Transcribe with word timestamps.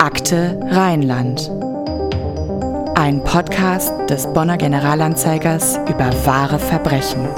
Akte 0.00 0.58
Rheinland. 0.70 1.50
Ein 2.94 3.22
Podcast 3.22 3.92
des 4.08 4.32
Bonner 4.32 4.56
Generalanzeigers 4.56 5.78
über 5.90 6.10
wahre 6.24 6.58
Verbrechen. 6.58 7.28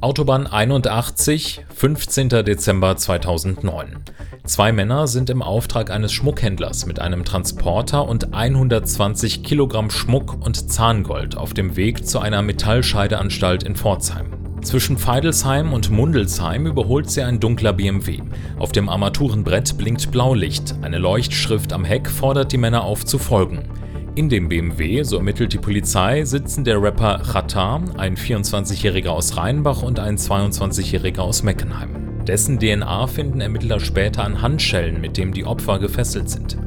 Autobahn 0.00 0.46
81, 0.46 1.64
15. 1.74 2.28
Dezember 2.28 2.96
2009. 2.96 4.04
Zwei 4.44 4.70
Männer 4.70 5.08
sind 5.08 5.30
im 5.30 5.42
Auftrag 5.42 5.90
eines 5.90 6.12
Schmuckhändlers 6.12 6.86
mit 6.86 7.00
einem 7.00 7.24
Transporter 7.24 8.06
und 8.06 8.32
120 8.32 9.42
Kilogramm 9.42 9.90
Schmuck 9.90 10.36
und 10.40 10.70
Zahngold 10.70 11.36
auf 11.36 11.54
dem 11.54 11.74
Weg 11.74 12.06
zu 12.06 12.20
einer 12.20 12.42
Metallscheideanstalt 12.42 13.64
in 13.64 13.74
Pforzheim. 13.74 14.35
Zwischen 14.66 14.98
Feidelsheim 14.98 15.72
und 15.72 15.92
Mundelsheim 15.92 16.66
überholt 16.66 17.08
sie 17.08 17.22
ein 17.22 17.38
dunkler 17.38 17.72
BMW. 17.72 18.18
Auf 18.58 18.72
dem 18.72 18.88
Armaturenbrett 18.88 19.78
blinkt 19.78 20.10
Blaulicht. 20.10 20.74
Eine 20.82 20.98
Leuchtschrift 20.98 21.72
am 21.72 21.84
Heck 21.84 22.10
fordert 22.10 22.50
die 22.50 22.58
Männer 22.58 22.82
auf 22.82 23.06
zu 23.06 23.18
folgen. 23.18 23.68
In 24.16 24.28
dem 24.28 24.48
BMW, 24.48 25.04
so 25.04 25.18
ermittelt 25.18 25.52
die 25.52 25.58
Polizei, 25.58 26.24
sitzen 26.24 26.64
der 26.64 26.82
Rapper 26.82 27.20
Chata, 27.20 27.80
ein 27.96 28.16
24-Jähriger 28.16 29.10
aus 29.10 29.36
Rheinbach 29.36 29.84
und 29.84 30.00
ein 30.00 30.16
22-Jähriger 30.16 31.20
aus 31.20 31.44
Meckenheim. 31.44 32.24
Dessen 32.26 32.58
DNA 32.58 33.06
finden 33.06 33.40
Ermittler 33.40 33.78
später 33.78 34.24
an 34.24 34.42
Handschellen, 34.42 35.00
mit 35.00 35.16
dem 35.16 35.32
die 35.32 35.44
Opfer 35.44 35.78
gefesselt 35.78 36.28
sind. 36.28 36.58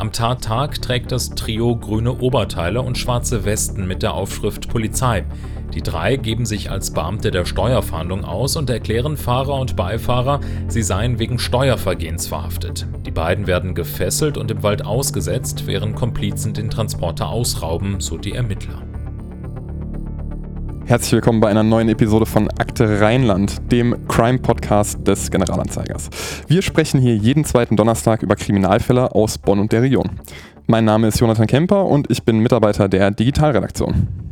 Am 0.00 0.12
Tattag 0.12 0.80
trägt 0.80 1.12
das 1.12 1.30
Trio 1.30 1.76
grüne 1.76 2.20
Oberteile 2.20 2.80
und 2.80 2.96
schwarze 2.96 3.44
Westen 3.44 3.86
mit 3.86 4.02
der 4.02 4.14
Aufschrift 4.14 4.70
Polizei. 4.70 5.24
Die 5.74 5.82
drei 5.82 6.16
geben 6.16 6.46
sich 6.46 6.68
als 6.68 6.90
Beamte 6.90 7.30
der 7.30 7.44
Steuerfahndung 7.44 8.24
aus 8.24 8.56
und 8.56 8.68
erklären 8.68 9.16
Fahrer 9.16 9.54
und 9.54 9.76
Beifahrer, 9.76 10.40
sie 10.66 10.82
seien 10.82 11.20
wegen 11.20 11.38
Steuervergehens 11.38 12.26
verhaftet. 12.26 12.88
Die 13.06 13.12
beiden 13.12 13.46
werden 13.46 13.76
gefesselt 13.76 14.36
und 14.36 14.50
im 14.50 14.64
Wald 14.64 14.84
ausgesetzt, 14.84 15.68
während 15.68 15.94
Komplizen 15.94 16.54
den 16.54 16.70
Transporter 16.70 17.28
ausrauben, 17.28 18.00
so 18.00 18.18
die 18.18 18.32
Ermittler. 18.32 18.82
Herzlich 20.86 21.12
willkommen 21.12 21.38
bei 21.38 21.48
einer 21.48 21.62
neuen 21.62 21.88
Episode 21.88 22.26
von 22.26 22.48
Akte 22.58 23.00
Rheinland, 23.00 23.70
dem 23.70 24.08
Crime-Podcast 24.08 25.06
des 25.06 25.30
Generalanzeigers. 25.30 26.10
Wir 26.48 26.62
sprechen 26.62 27.00
hier 27.00 27.14
jeden 27.14 27.44
zweiten 27.44 27.76
Donnerstag 27.76 28.24
über 28.24 28.34
Kriminalfälle 28.34 29.14
aus 29.14 29.38
Bonn 29.38 29.60
und 29.60 29.70
der 29.70 29.82
Region. 29.82 30.10
Mein 30.66 30.84
Name 30.84 31.06
ist 31.06 31.20
Jonathan 31.20 31.46
Kemper 31.46 31.84
und 31.84 32.10
ich 32.10 32.24
bin 32.24 32.40
Mitarbeiter 32.40 32.88
der 32.88 33.12
Digitalredaktion. 33.12 34.29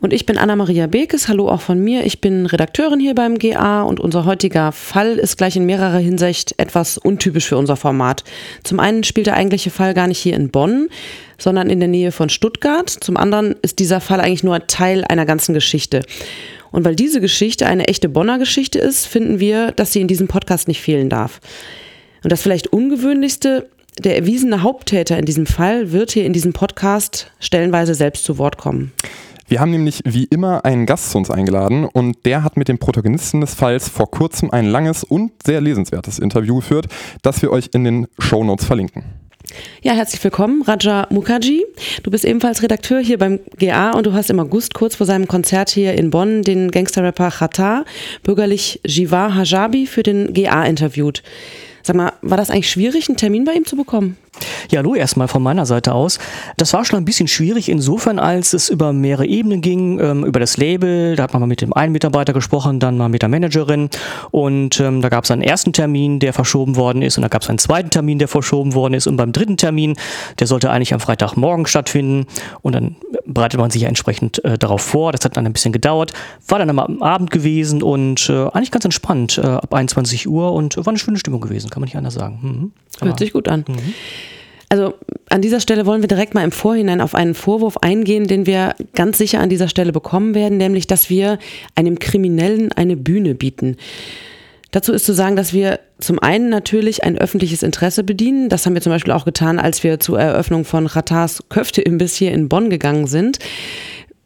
Und 0.00 0.12
ich 0.12 0.26
bin 0.26 0.38
Anna-Maria 0.38 0.86
Bekes. 0.86 1.26
Hallo 1.26 1.48
auch 1.48 1.60
von 1.60 1.80
mir. 1.82 2.06
Ich 2.06 2.20
bin 2.20 2.46
Redakteurin 2.46 3.00
hier 3.00 3.16
beim 3.16 3.36
GA 3.36 3.82
und 3.82 3.98
unser 3.98 4.24
heutiger 4.24 4.70
Fall 4.70 5.18
ist 5.18 5.36
gleich 5.36 5.56
in 5.56 5.66
mehrerer 5.66 5.98
Hinsicht 5.98 6.54
etwas 6.56 6.98
untypisch 6.98 7.48
für 7.48 7.56
unser 7.56 7.74
Format. 7.74 8.22
Zum 8.62 8.78
einen 8.78 9.02
spielt 9.02 9.26
der 9.26 9.34
eigentliche 9.34 9.70
Fall 9.70 9.94
gar 9.94 10.06
nicht 10.06 10.20
hier 10.20 10.36
in 10.36 10.50
Bonn, 10.50 10.88
sondern 11.36 11.68
in 11.68 11.80
der 11.80 11.88
Nähe 11.88 12.12
von 12.12 12.28
Stuttgart. 12.28 12.88
Zum 12.88 13.16
anderen 13.16 13.56
ist 13.62 13.80
dieser 13.80 14.00
Fall 14.00 14.20
eigentlich 14.20 14.44
nur 14.44 14.68
Teil 14.68 15.04
einer 15.04 15.26
ganzen 15.26 15.52
Geschichte. 15.52 16.02
Und 16.70 16.84
weil 16.84 16.94
diese 16.94 17.20
Geschichte 17.20 17.66
eine 17.66 17.88
echte 17.88 18.08
Bonner 18.08 18.38
Geschichte 18.38 18.78
ist, 18.78 19.04
finden 19.04 19.40
wir, 19.40 19.72
dass 19.72 19.92
sie 19.92 20.00
in 20.00 20.06
diesem 20.06 20.28
Podcast 20.28 20.68
nicht 20.68 20.80
fehlen 20.80 21.10
darf. 21.10 21.40
Und 22.22 22.30
das 22.30 22.42
vielleicht 22.42 22.68
ungewöhnlichste, 22.68 23.68
der 23.98 24.14
erwiesene 24.14 24.62
Haupttäter 24.62 25.18
in 25.18 25.24
diesem 25.24 25.46
Fall 25.46 25.90
wird 25.90 26.12
hier 26.12 26.24
in 26.24 26.32
diesem 26.32 26.52
Podcast 26.52 27.32
stellenweise 27.40 27.94
selbst 27.94 28.22
zu 28.22 28.38
Wort 28.38 28.58
kommen. 28.58 28.92
Wir 29.50 29.60
haben 29.60 29.70
nämlich 29.70 30.02
wie 30.04 30.24
immer 30.24 30.66
einen 30.66 30.84
Gast 30.84 31.10
zu 31.10 31.16
uns 31.16 31.30
eingeladen 31.30 31.86
und 31.86 32.26
der 32.26 32.44
hat 32.44 32.58
mit 32.58 32.68
dem 32.68 32.76
Protagonisten 32.76 33.40
des 33.40 33.54
Falls 33.54 33.88
vor 33.88 34.10
kurzem 34.10 34.50
ein 34.50 34.66
langes 34.66 35.04
und 35.04 35.32
sehr 35.42 35.62
lesenswertes 35.62 36.18
Interview 36.18 36.56
geführt, 36.56 36.88
das 37.22 37.40
wir 37.40 37.50
euch 37.50 37.70
in 37.72 37.82
den 37.84 38.06
Show 38.18 38.44
Notes 38.44 38.66
verlinken. 38.66 39.04
Ja, 39.80 39.94
herzlich 39.94 40.22
willkommen, 40.22 40.60
Raja 40.60 41.06
Mukherjee. 41.08 41.64
Du 42.02 42.10
bist 42.10 42.26
ebenfalls 42.26 42.62
Redakteur 42.62 43.00
hier 43.00 43.16
beim 43.16 43.40
GA 43.56 43.92
und 43.92 44.04
du 44.04 44.12
hast 44.12 44.28
im 44.28 44.38
August 44.38 44.74
kurz 44.74 44.96
vor 44.96 45.06
seinem 45.06 45.26
Konzert 45.26 45.70
hier 45.70 45.94
in 45.94 46.10
Bonn 46.10 46.42
den 46.42 46.70
Gangsterrapper 46.70 47.30
Khatar, 47.30 47.86
bürgerlich 48.24 48.80
Jivar 48.86 49.34
Hajabi, 49.34 49.86
für 49.86 50.02
den 50.02 50.34
GA 50.34 50.64
interviewt. 50.64 51.22
Sag 51.82 51.96
mal, 51.96 52.12
war 52.20 52.36
das 52.36 52.50
eigentlich 52.50 52.68
schwierig, 52.68 53.08
einen 53.08 53.16
Termin 53.16 53.46
bei 53.46 53.54
ihm 53.54 53.64
zu 53.64 53.76
bekommen? 53.76 54.18
Ja, 54.70 54.78
hallo 54.78 54.94
erstmal 54.94 55.28
von 55.28 55.42
meiner 55.42 55.66
Seite 55.66 55.94
aus. 55.94 56.18
Das 56.56 56.72
war 56.72 56.84
schon 56.84 56.98
ein 56.98 57.04
bisschen 57.04 57.28
schwierig 57.28 57.68
insofern, 57.68 58.18
als 58.18 58.52
es 58.52 58.68
über 58.68 58.92
mehrere 58.92 59.26
Ebenen 59.26 59.60
ging, 59.60 59.98
ähm, 60.00 60.24
über 60.24 60.40
das 60.40 60.56
Label, 60.56 61.16
da 61.16 61.22
hat 61.24 61.32
man 61.32 61.40
mal 61.40 61.46
mit 61.46 61.60
dem 61.60 61.72
einen 61.72 61.92
Mitarbeiter 61.92 62.32
gesprochen, 62.32 62.80
dann 62.80 62.96
mal 62.96 63.08
mit 63.08 63.22
der 63.22 63.28
Managerin 63.28 63.88
und 64.30 64.80
ähm, 64.80 65.00
da 65.00 65.08
gab 65.08 65.24
es 65.24 65.30
einen 65.30 65.42
ersten 65.42 65.72
Termin, 65.72 66.18
der 66.18 66.32
verschoben 66.32 66.76
worden 66.76 67.02
ist 67.02 67.16
und 67.18 67.22
da 67.22 67.28
gab 67.28 67.42
es 67.42 67.48
einen 67.48 67.58
zweiten 67.58 67.90
Termin, 67.90 68.18
der 68.18 68.28
verschoben 68.28 68.74
worden 68.74 68.94
ist 68.94 69.06
und 69.06 69.16
beim 69.16 69.32
dritten 69.32 69.56
Termin, 69.56 69.96
der 70.38 70.46
sollte 70.46 70.70
eigentlich 70.70 70.94
am 70.94 71.00
Freitagmorgen 71.00 71.66
stattfinden 71.66 72.26
und 72.62 72.74
dann 72.74 72.96
bereitet 73.26 73.60
man 73.60 73.70
sich 73.70 73.82
ja 73.82 73.88
entsprechend 73.88 74.44
äh, 74.44 74.58
darauf 74.58 74.82
vor, 74.82 75.12
das 75.12 75.24
hat 75.24 75.36
dann 75.36 75.46
ein 75.46 75.52
bisschen 75.52 75.72
gedauert, 75.72 76.12
war 76.46 76.58
dann 76.58 76.70
am 76.70 77.02
Abend 77.02 77.30
gewesen 77.30 77.82
und 77.82 78.28
äh, 78.28 78.48
eigentlich 78.48 78.70
ganz 78.70 78.84
entspannt, 78.84 79.38
äh, 79.38 79.46
ab 79.46 79.72
21 79.72 80.28
Uhr 80.28 80.52
und 80.52 80.76
war 80.76 80.88
eine 80.88 80.98
schöne 80.98 81.18
Stimmung 81.18 81.40
gewesen, 81.40 81.70
kann 81.70 81.80
man 81.80 81.86
nicht 81.86 81.96
anders 81.96 82.14
sagen. 82.14 82.38
Mhm. 82.42 82.72
Hört 83.06 83.18
sich 83.18 83.32
gut 83.32 83.48
an. 83.48 83.64
Mhm. 83.68 83.94
Also 84.68 84.94
an 85.30 85.40
dieser 85.40 85.60
Stelle 85.60 85.86
wollen 85.86 86.02
wir 86.02 86.08
direkt 86.08 86.34
mal 86.34 86.44
im 86.44 86.52
Vorhinein 86.52 87.00
auf 87.00 87.14
einen 87.14 87.34
Vorwurf 87.34 87.78
eingehen, 87.78 88.26
den 88.26 88.46
wir 88.46 88.74
ganz 88.94 89.18
sicher 89.18 89.40
an 89.40 89.48
dieser 89.48 89.68
Stelle 89.68 89.92
bekommen 89.92 90.34
werden, 90.34 90.58
nämlich 90.58 90.86
dass 90.86 91.08
wir 91.08 91.38
einem 91.74 91.98
Kriminellen 91.98 92.72
eine 92.72 92.96
Bühne 92.96 93.34
bieten. 93.34 93.76
Dazu 94.70 94.92
ist 94.92 95.06
zu 95.06 95.14
sagen, 95.14 95.36
dass 95.36 95.54
wir 95.54 95.80
zum 95.98 96.18
einen 96.18 96.50
natürlich 96.50 97.02
ein 97.02 97.16
öffentliches 97.16 97.62
Interesse 97.62 98.04
bedienen. 98.04 98.50
Das 98.50 98.66
haben 98.66 98.74
wir 98.74 98.82
zum 98.82 98.92
Beispiel 98.92 99.14
auch 99.14 99.24
getan, 99.24 99.58
als 99.58 99.82
wir 99.82 99.98
zur 99.98 100.20
Eröffnung 100.20 100.66
von 100.66 100.86
Ratars 100.86 101.42
Köfte-Imbiss 101.48 102.16
hier 102.16 102.32
in 102.32 102.50
Bonn 102.50 102.68
gegangen 102.68 103.06
sind. 103.06 103.38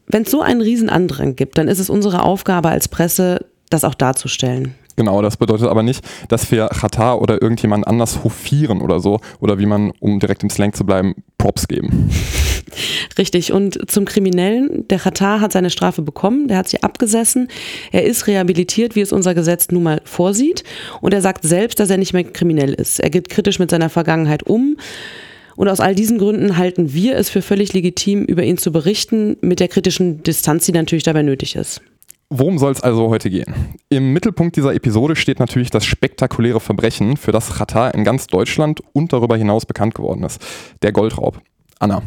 Wenn 0.09 0.23
es 0.23 0.31
so 0.31 0.43
einen 0.43 0.61
Riesenandrang 0.61 1.37
gibt, 1.37 1.59
dann 1.59 1.69
ist 1.69 1.79
es 1.79 1.89
unsere 1.89 2.25
Aufgabe 2.25 2.71
als 2.71 2.89
Presse, 2.89 3.47
das 3.71 3.85
auch 3.85 3.95
darzustellen. 3.95 4.75
Genau, 4.97 5.23
das 5.23 5.37
bedeutet 5.37 5.69
aber 5.69 5.83
nicht, 5.83 6.05
dass 6.29 6.51
wir 6.51 6.69
Qatar 6.69 7.21
oder 7.21 7.41
irgendjemand 7.41 7.87
anders 7.87 8.25
hofieren 8.25 8.81
oder 8.81 9.01
so. 9.01 9.21
Oder 9.41 9.59
wie 9.59 9.67
man, 9.67 9.93
um 10.01 10.21
direkt 10.21 10.43
im 10.43 10.51
Slang 10.51 10.73
zu 10.73 10.85
bleiben, 10.85 11.15
Props 11.39 11.69
geben. 11.69 12.11
Richtig. 13.19 13.53
Und 13.53 13.91
zum 13.91 14.05
Kriminellen, 14.05 14.87
der 14.89 14.99
Qatar 14.99 15.41
hat 15.41 15.53
seine 15.53 15.71
Strafe 15.71 16.03
bekommen, 16.03 16.49
der 16.49 16.59
hat 16.59 16.69
sie 16.69 16.83
abgesessen. 16.83 17.49
Er 17.91 18.05
ist 18.05 18.27
rehabilitiert, 18.27 18.95
wie 18.95 19.01
es 19.01 19.13
unser 19.13 19.35
Gesetz 19.35 19.69
nun 19.71 19.83
mal 19.83 20.01
vorsieht. 20.05 20.65
Und 21.01 21.15
er 21.15 21.21
sagt 21.21 21.45
selbst, 21.45 21.81
dass 21.81 21.91
er 21.91 21.99
nicht 21.99 22.13
mehr 22.13 22.25
kriminell 22.25 22.73
ist. 22.75 23.01
Er 23.01 23.11
geht 23.11 23.29
kritisch 23.29 23.59
mit 23.59 23.71
seiner 23.71 23.91
Vergangenheit 23.91 24.45
um. 24.45 24.77
Und 25.57 25.69
aus 25.69 25.81
all 25.81 25.95
diesen 25.95 26.19
Gründen 26.19 26.57
halten 26.57 26.95
wir 26.95 27.17
es 27.17 27.29
für 27.29 27.43
völlig 27.43 27.73
legitim, 27.75 28.25
über 28.25 28.43
ihn 28.43 28.57
zu 28.57 28.73
berichten, 28.73 29.37
mit 29.43 29.61
der 29.61 29.69
kritischen 29.69 30.23
Distanz, 30.23 30.65
die 30.65 30.73
natürlich 30.73 31.05
dabei 31.05 31.23
nötig 31.23 31.57
ist. 31.57 31.83
Worum 32.35 32.59
soll 32.59 32.73
es 32.73 32.83
also 32.83 33.11
heute 33.11 33.29
gehen? 33.29 33.77
Im 33.91 34.15
Mittelpunkt 34.15 34.57
dieser 34.57 34.75
Episode 34.75 35.17
steht 35.17 35.39
natürlich 35.39 35.69
das 35.69 35.85
spektakuläre 35.85 36.61
Verbrechen, 36.61 37.19
für 37.19 37.31
das 37.31 37.55
Qatar 37.55 37.95
in 37.95 38.05
ganz 38.05 38.27
Deutschland 38.27 38.81
und 38.95 39.13
darüber 39.13 39.37
hinaus 39.37 39.67
bekannt 39.67 39.95
geworden 39.95 40.25
ist. 40.25 40.41
Der 40.81 40.93
Goldraub. 40.93 41.43
Anna, 41.79 42.03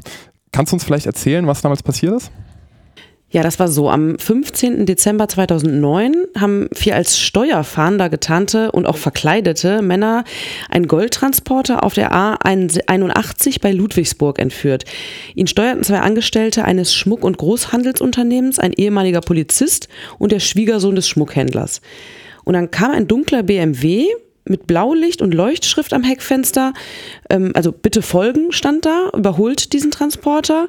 kannst 0.52 0.72
du 0.72 0.78
uns 0.78 0.84
vielleicht 0.84 1.06
erzählen, 1.06 1.46
was 1.46 1.62
damals 1.62 1.84
passiert 1.84 2.16
ist? 2.16 2.32
Ja, 3.30 3.44
das 3.44 3.60
war 3.60 3.68
so. 3.68 3.90
Am 3.90 4.18
15. 4.20 4.86
Dezember 4.86 5.28
2009 5.28 6.16
haben 6.40 6.70
vier 6.74 6.96
als 6.96 7.20
Steuerfahnder 7.20 8.10
getarnte 8.10 8.72
und 8.72 8.86
auch 8.86 8.98
verkleidete 8.98 9.82
Männer 9.82 10.24
einen 10.70 10.88
Goldtransporter 10.88 11.84
auf 11.84 11.94
der 11.94 12.14
A81 12.14 13.62
bei 13.62 13.72
Ludwigsburg 13.72 14.40
entführt. 14.40 14.86
Ihn 15.34 15.48
steuerten 15.48 15.84
zwei 15.84 16.00
Angestellte 16.00 16.64
eines 16.66 16.94
Schmuck- 16.94 17.24
und 17.24 17.38
Großhandelsunternehmens, 17.38 18.60
ein 18.60 18.74
ehemaliger 18.74 19.22
Polizist 19.22 19.90
und 20.20 20.32
der 20.32 20.40
Schwiegersohn 20.40 20.96
des 20.96 21.10
Schmuckhändlers. 21.10 21.82
Und 22.46 22.54
dann 22.54 22.70
kam 22.70 22.92
ein 22.92 23.08
dunkler 23.08 23.44
BMW 23.44 24.08
mit 24.46 24.68
Blaulicht 24.68 25.22
und 25.22 25.34
Leuchtschrift 25.34 25.94
am 25.94 26.04
Heckfenster. 26.04 26.74
Ähm, 27.30 27.52
also 27.56 27.72
bitte 27.72 28.02
folgen 28.02 28.52
stand 28.52 28.86
da, 28.86 29.10
überholt 29.14 29.74
diesen 29.74 29.92
Transporter. 29.92 30.68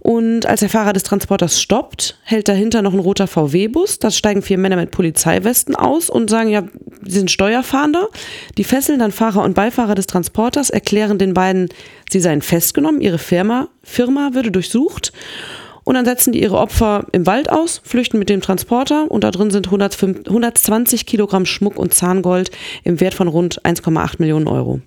Und 0.00 0.46
als 0.46 0.60
der 0.60 0.68
Fahrer 0.68 0.92
des 0.92 1.02
Transporters 1.02 1.60
stoppt, 1.60 2.18
hält 2.22 2.48
dahinter 2.48 2.82
noch 2.82 2.92
ein 2.92 3.00
roter 3.00 3.26
VW-Bus. 3.26 3.98
Da 3.98 4.10
steigen 4.10 4.42
vier 4.42 4.58
Männer 4.58 4.76
mit 4.76 4.90
Polizeiwesten 4.90 5.74
aus 5.74 6.10
und 6.10 6.30
sagen, 6.30 6.50
ja, 6.50 6.62
sie 7.02 7.18
sind 7.18 7.30
Steuerfahnder. 7.30 8.08
Die 8.56 8.64
fesseln 8.64 8.98
dann 8.98 9.12
Fahrer 9.12 9.42
und 9.42 9.54
Beifahrer 9.54 9.94
des 9.94 10.06
Transporters, 10.06 10.70
erklären 10.70 11.18
den 11.18 11.34
beiden, 11.34 11.70
sie 12.10 12.20
seien 12.20 12.42
festgenommen, 12.42 13.00
ihre 13.00 13.18
Firma, 13.18 13.68
Firma 13.82 14.30
würde 14.34 14.52
durchsucht. 14.52 15.12
Und 15.86 15.94
dann 15.94 16.04
setzen 16.04 16.32
die 16.32 16.42
ihre 16.42 16.58
Opfer 16.58 17.06
im 17.12 17.26
Wald 17.26 17.48
aus, 17.48 17.80
flüchten 17.84 18.18
mit 18.18 18.28
dem 18.28 18.40
Transporter 18.40 19.08
und 19.08 19.22
da 19.22 19.30
drin 19.30 19.52
sind 19.52 19.68
105, 19.68 20.26
120 20.26 21.06
Kilogramm 21.06 21.46
Schmuck 21.46 21.78
und 21.78 21.94
Zahngold 21.94 22.50
im 22.82 22.98
Wert 22.98 23.14
von 23.14 23.28
rund 23.28 23.64
1,8 23.64 24.16
Millionen 24.18 24.48
Euro. 24.48 24.80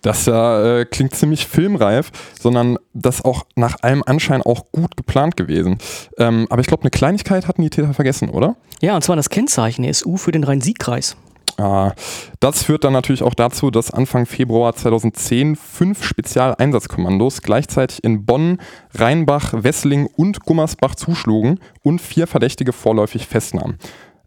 das 0.00 0.24
ja, 0.24 0.78
äh, 0.78 0.86
klingt 0.86 1.14
ziemlich 1.14 1.46
filmreif, 1.46 2.10
sondern 2.40 2.78
das 2.94 3.22
auch 3.22 3.44
nach 3.54 3.76
allem 3.82 4.02
Anschein 4.06 4.40
auch 4.40 4.64
gut 4.72 4.96
geplant 4.96 5.36
gewesen. 5.36 5.76
Ähm, 6.16 6.46
aber 6.48 6.62
ich 6.62 6.68
glaube, 6.68 6.84
eine 6.84 6.90
Kleinigkeit 6.90 7.46
hatten 7.46 7.60
die 7.60 7.68
Täter 7.68 7.92
vergessen, 7.92 8.30
oder? 8.30 8.56
Ja, 8.80 8.96
und 8.96 9.04
zwar 9.04 9.16
das 9.16 9.28
Kennzeichen 9.28 9.90
SU 9.92 10.16
für 10.16 10.32
den 10.32 10.44
Rhein-Sieg-Kreis. 10.44 11.16
Ah, 11.56 11.92
das 12.40 12.64
führt 12.64 12.82
dann 12.82 12.92
natürlich 12.92 13.22
auch 13.22 13.34
dazu, 13.34 13.70
dass 13.70 13.92
Anfang 13.92 14.26
Februar 14.26 14.74
2010 14.74 15.54
fünf 15.54 16.04
Spezialeinsatzkommandos 16.04 17.42
gleichzeitig 17.42 18.02
in 18.02 18.24
Bonn, 18.24 18.58
Rheinbach, 18.92 19.52
Wessling 19.52 20.08
und 20.16 20.40
Gummersbach 20.40 20.96
zuschlugen 20.96 21.60
und 21.82 22.00
vier 22.00 22.26
Verdächtige 22.26 22.72
vorläufig 22.72 23.28
festnahmen. 23.28 23.78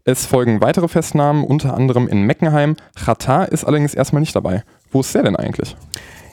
Es 0.04 0.24
folgen 0.24 0.62
weitere 0.62 0.88
Festnahmen, 0.88 1.44
unter 1.44 1.74
anderem 1.74 2.08
in 2.08 2.22
Meckenheim. 2.22 2.76
Chatar 2.94 3.52
ist 3.52 3.64
allerdings 3.64 3.92
erstmal 3.92 4.20
nicht 4.20 4.34
dabei. 4.34 4.64
Wo 4.90 5.00
ist 5.00 5.14
der 5.14 5.22
denn 5.22 5.36
eigentlich? 5.36 5.76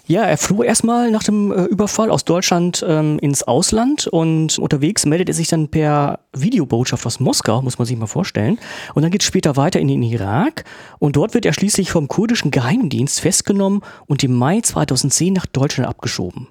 Ja, 0.07 0.21
er 0.21 0.37
floh 0.37 0.61
erstmal 0.61 1.09
nach 1.09 1.23
dem 1.23 1.51
äh, 1.51 1.63
Überfall 1.65 2.11
aus 2.11 2.25
Deutschland 2.25 2.85
ähm, 2.87 3.17
ins 3.19 3.41
Ausland 3.41 4.05
und 4.05 4.59
unterwegs 4.59 5.07
meldet 5.07 5.29
er 5.29 5.33
sich 5.33 5.47
dann 5.47 5.69
per 5.69 6.19
Videobotschaft 6.31 7.07
aus 7.07 7.19
Moskau, 7.19 7.63
muss 7.63 7.79
man 7.79 7.87
sich 7.87 7.97
mal 7.97 8.05
vorstellen. 8.05 8.59
Und 8.93 9.01
dann 9.01 9.09
geht 9.09 9.23
es 9.23 9.27
später 9.27 9.55
weiter 9.55 9.79
in 9.79 9.87
den 9.87 10.03
Irak 10.03 10.63
und 10.99 11.15
dort 11.15 11.33
wird 11.33 11.47
er 11.47 11.53
schließlich 11.53 11.89
vom 11.89 12.07
kurdischen 12.07 12.51
Geheimdienst 12.51 13.19
festgenommen 13.19 13.81
und 14.05 14.23
im 14.23 14.35
Mai 14.35 14.61
2010 14.61 15.33
nach 15.33 15.47
Deutschland 15.47 15.89
abgeschoben. 15.89 16.47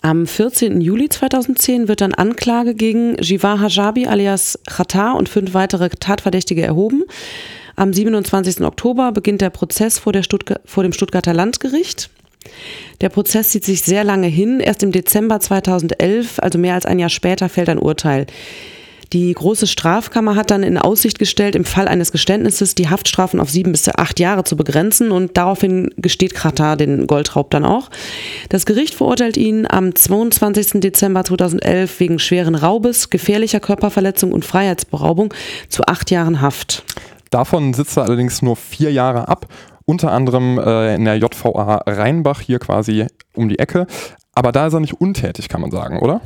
Am 0.00 0.24
14. 0.24 0.80
Juli 0.80 1.08
2010 1.08 1.88
wird 1.88 2.02
dann 2.02 2.14
Anklage 2.14 2.76
gegen 2.76 3.20
Jivar 3.20 3.58
Hajabi 3.58 4.06
alias 4.06 4.60
Khatar 4.64 5.16
und 5.16 5.28
fünf 5.28 5.54
weitere 5.54 5.88
Tatverdächtige 5.88 6.62
erhoben. 6.62 7.02
Am 7.74 7.92
27. 7.92 8.60
Oktober 8.60 9.10
beginnt 9.10 9.40
der 9.40 9.50
Prozess 9.50 9.98
vor, 9.98 10.12
der 10.12 10.22
vor 10.64 10.84
dem 10.84 10.92
Stuttgarter 10.92 11.34
Landgericht. 11.34 12.10
Der 13.00 13.08
Prozess 13.08 13.50
zieht 13.50 13.64
sich 13.64 13.82
sehr 13.82 14.04
lange 14.04 14.26
hin. 14.26 14.60
Erst 14.60 14.82
im 14.82 14.92
Dezember 14.92 15.40
2011, 15.40 16.38
also 16.38 16.58
mehr 16.58 16.74
als 16.74 16.86
ein 16.86 16.98
Jahr 16.98 17.10
später, 17.10 17.48
fällt 17.48 17.68
ein 17.68 17.78
Urteil. 17.78 18.26
Die 19.14 19.32
große 19.32 19.66
Strafkammer 19.66 20.36
hat 20.36 20.50
dann 20.50 20.62
in 20.62 20.76
Aussicht 20.76 21.18
gestellt, 21.18 21.54
im 21.54 21.64
Fall 21.64 21.88
eines 21.88 22.12
Geständnisses 22.12 22.74
die 22.74 22.90
Haftstrafen 22.90 23.40
auf 23.40 23.48
sieben 23.48 23.72
bis 23.72 23.88
acht 23.88 24.20
Jahre 24.20 24.44
zu 24.44 24.54
begrenzen 24.54 25.12
und 25.12 25.38
daraufhin 25.38 25.90
gesteht 25.96 26.34
Kratar 26.34 26.76
den 26.76 27.06
Goldraub 27.06 27.50
dann 27.50 27.64
auch. 27.64 27.88
Das 28.50 28.66
Gericht 28.66 28.94
verurteilt 28.94 29.38
ihn 29.38 29.66
am 29.66 29.94
22. 29.94 30.80
Dezember 30.80 31.24
2011 31.24 32.00
wegen 32.00 32.18
schweren 32.18 32.54
Raubes, 32.54 33.08
gefährlicher 33.08 33.60
Körperverletzung 33.60 34.30
und 34.30 34.44
Freiheitsberaubung 34.44 35.32
zu 35.70 35.84
acht 35.86 36.10
Jahren 36.10 36.42
Haft. 36.42 36.84
Davon 37.30 37.72
sitzt 37.72 37.96
er 37.96 38.04
allerdings 38.04 38.42
nur 38.42 38.56
vier 38.56 38.92
Jahre 38.92 39.28
ab 39.28 39.46
unter 39.88 40.12
anderem 40.12 40.58
äh, 40.58 40.94
in 40.94 41.06
der 41.06 41.16
JVA 41.16 41.82
Rheinbach 41.86 42.42
hier 42.42 42.58
quasi 42.58 43.06
um 43.34 43.48
die 43.48 43.58
Ecke. 43.58 43.86
Aber 44.34 44.52
da 44.52 44.66
ist 44.66 44.74
er 44.74 44.80
nicht 44.80 45.00
untätig, 45.00 45.48
kann 45.48 45.62
man 45.62 45.70
sagen, 45.70 45.98
oder? 46.00 46.20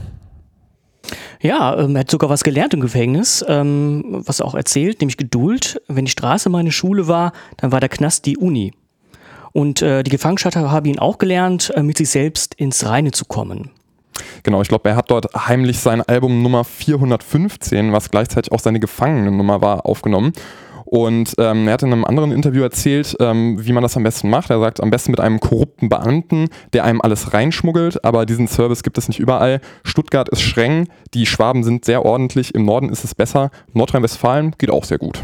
Ja, 1.40 1.78
ähm, 1.78 1.94
er 1.94 2.00
hat 2.00 2.10
sogar 2.10 2.28
was 2.28 2.42
gelernt 2.42 2.74
im 2.74 2.80
Gefängnis, 2.80 3.44
ähm, 3.46 4.22
was 4.26 4.40
er 4.40 4.46
auch 4.46 4.56
erzählt, 4.56 5.00
nämlich 5.00 5.16
Geduld. 5.16 5.80
Wenn 5.86 6.06
die 6.06 6.10
Straße 6.10 6.50
meine 6.50 6.72
Schule 6.72 7.06
war, 7.06 7.32
dann 7.58 7.70
war 7.70 7.78
der 7.78 7.88
Knast 7.88 8.26
die 8.26 8.36
Uni. 8.36 8.72
Und 9.52 9.80
äh, 9.80 10.02
die 10.02 10.10
Gefangenschaft 10.10 10.56
habe 10.56 10.88
ihn 10.88 10.98
auch 10.98 11.18
gelernt, 11.18 11.72
äh, 11.76 11.84
mit 11.84 11.98
sich 11.98 12.10
selbst 12.10 12.54
ins 12.54 12.84
Reine 12.84 13.12
zu 13.12 13.26
kommen. 13.26 13.70
Genau, 14.42 14.60
ich 14.60 14.68
glaube, 14.68 14.88
er 14.88 14.96
hat 14.96 15.10
dort 15.10 15.32
heimlich 15.46 15.78
sein 15.78 16.02
Album 16.02 16.42
Nummer 16.42 16.64
415, 16.64 17.92
was 17.92 18.10
gleichzeitig 18.10 18.50
auch 18.50 18.60
seine 18.60 18.80
Gefangenennummer 18.80 19.60
war, 19.60 19.86
aufgenommen. 19.86 20.32
Und 20.92 21.32
ähm, 21.38 21.68
er 21.68 21.72
hat 21.72 21.82
in 21.82 21.90
einem 21.90 22.04
anderen 22.04 22.32
Interview 22.32 22.62
erzählt, 22.62 23.16
ähm, 23.18 23.56
wie 23.64 23.72
man 23.72 23.82
das 23.82 23.96
am 23.96 24.02
besten 24.02 24.28
macht. 24.28 24.50
Er 24.50 24.60
sagt, 24.60 24.82
am 24.82 24.90
besten 24.90 25.12
mit 25.12 25.20
einem 25.20 25.40
korrupten 25.40 25.88
Beamten, 25.88 26.50
der 26.74 26.84
einem 26.84 27.00
alles 27.00 27.32
reinschmuggelt, 27.32 28.04
aber 28.04 28.26
diesen 28.26 28.46
Service 28.46 28.82
gibt 28.82 28.98
es 28.98 29.08
nicht 29.08 29.18
überall. 29.18 29.62
Stuttgart 29.84 30.28
ist 30.28 30.42
streng, 30.42 30.88
die 31.14 31.24
Schwaben 31.24 31.64
sind 31.64 31.86
sehr 31.86 32.04
ordentlich, 32.04 32.54
im 32.54 32.66
Norden 32.66 32.90
ist 32.90 33.04
es 33.04 33.14
besser. 33.14 33.50
Nordrhein-Westfalen 33.72 34.54
geht 34.58 34.70
auch 34.70 34.84
sehr 34.84 34.98
gut. 34.98 35.18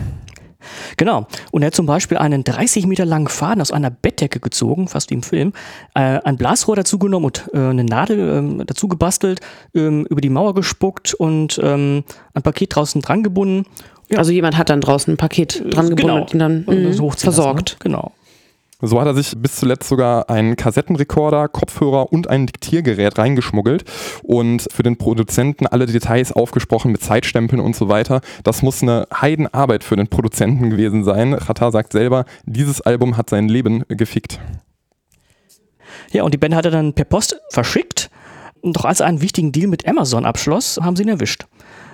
Genau. 0.97 1.27
Und 1.51 1.63
er 1.63 1.67
hat 1.67 1.75
zum 1.75 1.85
Beispiel 1.85 2.17
einen 2.17 2.45
30 2.45 2.87
Meter 2.87 3.05
langen 3.05 3.29
Faden 3.29 3.61
aus 3.61 3.71
einer 3.71 3.91
Bettdecke 3.91 4.41
gezogen, 4.41 4.89
fast 4.89 5.11
wie 5.11 5.15
im 5.15 5.23
Film, 5.23 5.53
äh, 5.95 6.19
ein 6.25 6.39
Blasrohr 6.39 6.77
dazu 6.77 6.99
genommen 6.99 7.27
und 7.27 7.51
äh, 7.53 7.59
eine 7.59 7.85
Nadel 7.85 8.59
äh, 8.61 8.65
dazu 8.65 8.89
gebastelt, 8.89 9.43
ähm, 9.75 10.07
über 10.09 10.23
die 10.23 10.31
Mauer 10.31 10.55
gespuckt 10.55 11.13
und 11.13 11.61
ähm, 11.63 12.05
ein 12.33 12.43
Paket 12.43 12.75
draußen 12.75 13.03
dran 13.03 13.23
gebunden 13.23 13.67
ja. 14.11 14.19
Also 14.19 14.33
jemand 14.33 14.57
hat 14.57 14.71
dann 14.71 14.81
draußen 14.81 15.15
ein 15.15 15.17
Paket 15.17 15.63
dran 15.71 15.91
gebunden 15.91 16.27
genau. 16.39 16.55
und 16.55 16.67
dann 16.67 16.93
mh, 16.95 17.13
versorgt. 17.17 17.71
Lassen, 17.71 17.79
ne? 17.79 17.97
Genau. 17.97 18.13
So 18.81 19.01
hat 19.01 19.09
er 19.09 19.15
sich 19.15 19.37
bis 19.37 19.57
zuletzt 19.57 19.89
sogar 19.89 20.31
einen 20.31 20.55
Kassettenrekorder, 20.55 21.49
Kopfhörer 21.49 22.13
und 22.13 22.29
ein 22.29 22.47
Diktiergerät 22.47 23.19
reingeschmuggelt 23.19 23.83
und 24.23 24.69
für 24.71 24.85
den 24.85 24.97
Produzenten 24.97 25.67
alle 25.67 25.87
Details 25.87 26.31
aufgesprochen 26.31 26.93
mit 26.93 27.03
Zeitstempeln 27.03 27.61
und 27.61 27.75
so 27.75 27.89
weiter. 27.89 28.21
Das 28.45 28.63
muss 28.63 28.81
eine 28.81 29.09
Heidenarbeit 29.13 29.83
für 29.83 29.97
den 29.97 30.07
Produzenten 30.07 30.71
gewesen 30.71 31.03
sein. 31.03 31.37
Chata 31.37 31.73
sagt 31.73 31.91
selber, 31.91 32.25
dieses 32.45 32.81
Album 32.81 33.17
hat 33.17 33.31
sein 33.31 33.49
Leben 33.49 33.83
gefickt. 33.89 34.39
Ja, 36.13 36.23
und 36.23 36.33
die 36.33 36.39
Band 36.39 36.55
hat 36.55 36.65
er 36.65 36.71
dann 36.71 36.93
per 36.93 37.05
Post 37.05 37.41
verschickt. 37.51 38.11
Doch 38.63 38.85
als 38.85 39.01
er 39.01 39.07
einen 39.07 39.21
wichtigen 39.21 39.51
Deal 39.51 39.67
mit 39.67 39.89
Amazon 39.89 40.25
abschloss, 40.25 40.79
haben 40.81 40.95
sie 40.95 41.03
ihn 41.03 41.09
erwischt. 41.09 41.47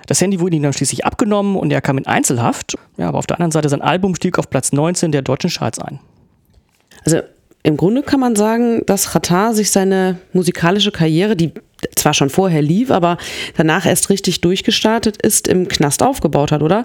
Das 0.07 0.21
Handy 0.21 0.39
wurde 0.39 0.55
ihm 0.55 0.63
dann 0.63 0.73
schließlich 0.73 1.05
abgenommen 1.05 1.55
und 1.55 1.71
er 1.71 1.81
kam 1.81 1.97
in 1.97 2.07
Einzelhaft. 2.07 2.75
Ja, 2.97 3.09
aber 3.09 3.19
auf 3.19 3.27
der 3.27 3.37
anderen 3.37 3.51
Seite 3.51 3.69
sein 3.69 3.81
Album 3.81 4.15
stieg 4.15 4.37
auf 4.37 4.49
Platz 4.49 4.71
19 4.71 5.11
der 5.11 5.21
deutschen 5.21 5.49
Charts 5.49 5.79
ein. 5.79 5.99
Also 7.05 7.21
im 7.63 7.77
Grunde 7.77 8.03
kann 8.03 8.19
man 8.19 8.35
sagen, 8.35 8.83
dass 8.85 9.11
Khatar 9.11 9.53
sich 9.53 9.71
seine 9.71 10.19
musikalische 10.33 10.91
Karriere, 10.91 11.35
die 11.35 11.51
zwar 11.95 12.13
schon 12.13 12.29
vorher 12.29 12.61
lief, 12.61 12.91
aber 12.91 13.17
danach 13.57 13.85
erst 13.85 14.09
richtig 14.09 14.41
durchgestartet 14.41 15.17
ist, 15.17 15.47
im 15.47 15.67
Knast 15.67 16.03
aufgebaut 16.03 16.51
hat, 16.51 16.61
oder? 16.61 16.83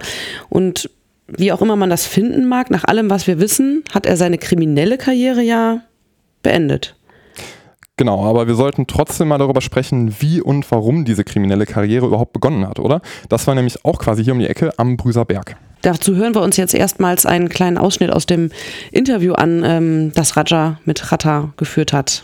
Und 0.49 0.91
wie 1.27 1.53
auch 1.53 1.63
immer 1.63 1.77
man 1.77 1.91
das 1.91 2.07
finden 2.07 2.49
mag, 2.49 2.71
nach 2.71 2.85
allem, 2.85 3.11
was 3.11 3.27
wir 3.27 3.39
wissen, 3.39 3.85
hat 3.93 4.07
er 4.07 4.17
seine 4.17 4.39
kriminelle 4.39 4.99
Karriere 4.99 5.43
ja 5.43 5.83
beendet. 6.43 6.97
Genau, 8.01 8.25
aber 8.25 8.47
wir 8.47 8.55
sollten 8.55 8.87
trotzdem 8.87 9.29
mal 9.29 9.37
darüber 9.37 9.61
sprechen, 9.61 10.17
wie 10.21 10.41
und 10.41 10.65
warum 10.71 11.05
diese 11.05 11.23
kriminelle 11.23 11.67
Karriere 11.67 12.07
überhaupt 12.07 12.33
begonnen 12.33 12.67
hat, 12.67 12.79
oder? 12.79 13.03
Das 13.29 13.47
war 13.47 13.55
nämlich 13.55 13.85
auch 13.85 13.99
quasi 13.99 14.25
hier 14.25 14.33
um 14.33 14.39
die 14.39 14.47
Ecke 14.47 14.73
am 14.79 14.97
Brüser 14.97 15.27
Berg. 15.27 15.57
Dazu 15.83 16.17
hören 16.17 16.35
wir 16.35 16.41
uns 16.41 16.57
jetzt 16.57 16.73
erstmals 16.73 17.27
einen 17.27 17.51
kleinen 17.51 17.77
Ausschnitt 17.77 18.11
aus 18.11 18.25
dem 18.25 18.53
Interview 18.91 19.35
an, 19.35 19.63
ähm, 19.67 20.13
das 20.15 20.35
Raja 20.35 20.79
mit 20.87 21.03
Chata 21.11 21.51
geführt 21.59 21.93
hat. 21.93 22.23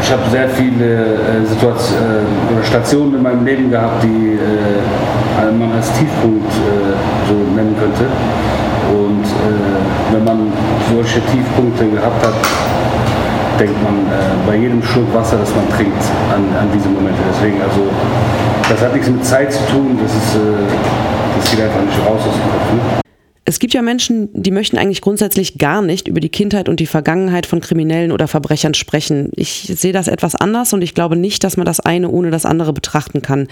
Ich 0.00 0.12
habe 0.12 0.30
sehr 0.30 0.48
viele 0.48 1.16
äh, 1.16 1.44
Situationen 1.44 2.26
äh, 2.48 2.52
oder 2.54 2.62
Stationen 2.62 3.16
in 3.16 3.22
meinem 3.22 3.44
Leben 3.44 3.68
gehabt, 3.68 4.04
die 4.04 4.38
äh, 4.38 5.50
man 5.50 5.72
als 5.72 5.92
Tiefpunkt 5.98 6.52
äh, 6.52 7.26
so 7.26 7.34
nennen 7.56 7.74
könnte. 7.76 8.04
Und 8.92 9.24
äh, 9.24 10.14
wenn 10.14 10.22
man 10.22 10.52
solche 10.88 11.20
Tiefpunkte 11.32 11.88
gehabt 11.88 12.24
hat, 12.24 12.34
denkt 13.60 13.82
man 13.82 14.06
äh, 14.06 14.46
bei 14.46 14.56
jedem 14.56 14.82
Schluck 14.82 15.12
Wasser, 15.12 15.36
das 15.38 15.54
man 15.54 15.68
trinkt, 15.68 16.02
an, 16.34 16.56
an 16.56 16.68
diese 16.74 16.88
Momente. 16.88 17.20
Deswegen, 17.30 17.60
also, 17.60 17.88
das 18.68 18.80
hat 18.80 18.94
nichts 18.94 19.08
mit 19.08 19.24
Zeit 19.24 19.52
zu 19.52 19.60
tun, 19.66 19.98
das, 20.02 20.12
ist, 20.12 20.34
äh, 20.34 21.36
das 21.36 21.50
geht 21.50 21.60
einfach 21.60 21.84
nicht 21.84 21.98
raus 21.98 22.22
aus 22.26 22.34
dem 22.34 22.50
Kopf. 22.50 22.72
Ne? 22.72 23.00
Es 23.44 23.58
gibt 23.58 23.74
ja 23.74 23.82
Menschen, 23.82 24.28
die 24.32 24.52
möchten 24.52 24.78
eigentlich 24.78 25.00
grundsätzlich 25.00 25.58
gar 25.58 25.82
nicht 25.82 26.08
über 26.08 26.20
die 26.20 26.28
Kindheit 26.28 26.68
und 26.68 26.78
die 26.78 26.86
Vergangenheit 26.86 27.46
von 27.46 27.60
Kriminellen 27.60 28.12
oder 28.12 28.28
Verbrechern 28.28 28.74
sprechen. 28.74 29.30
Ich 29.34 29.72
sehe 29.74 29.92
das 29.92 30.08
etwas 30.08 30.36
anders 30.36 30.72
und 30.72 30.82
ich 30.82 30.94
glaube 30.94 31.16
nicht, 31.16 31.42
dass 31.42 31.56
man 31.56 31.66
das 31.66 31.80
eine 31.80 32.10
ohne 32.10 32.30
das 32.30 32.46
andere 32.46 32.72
betrachten 32.72 33.22
kann. 33.22 33.48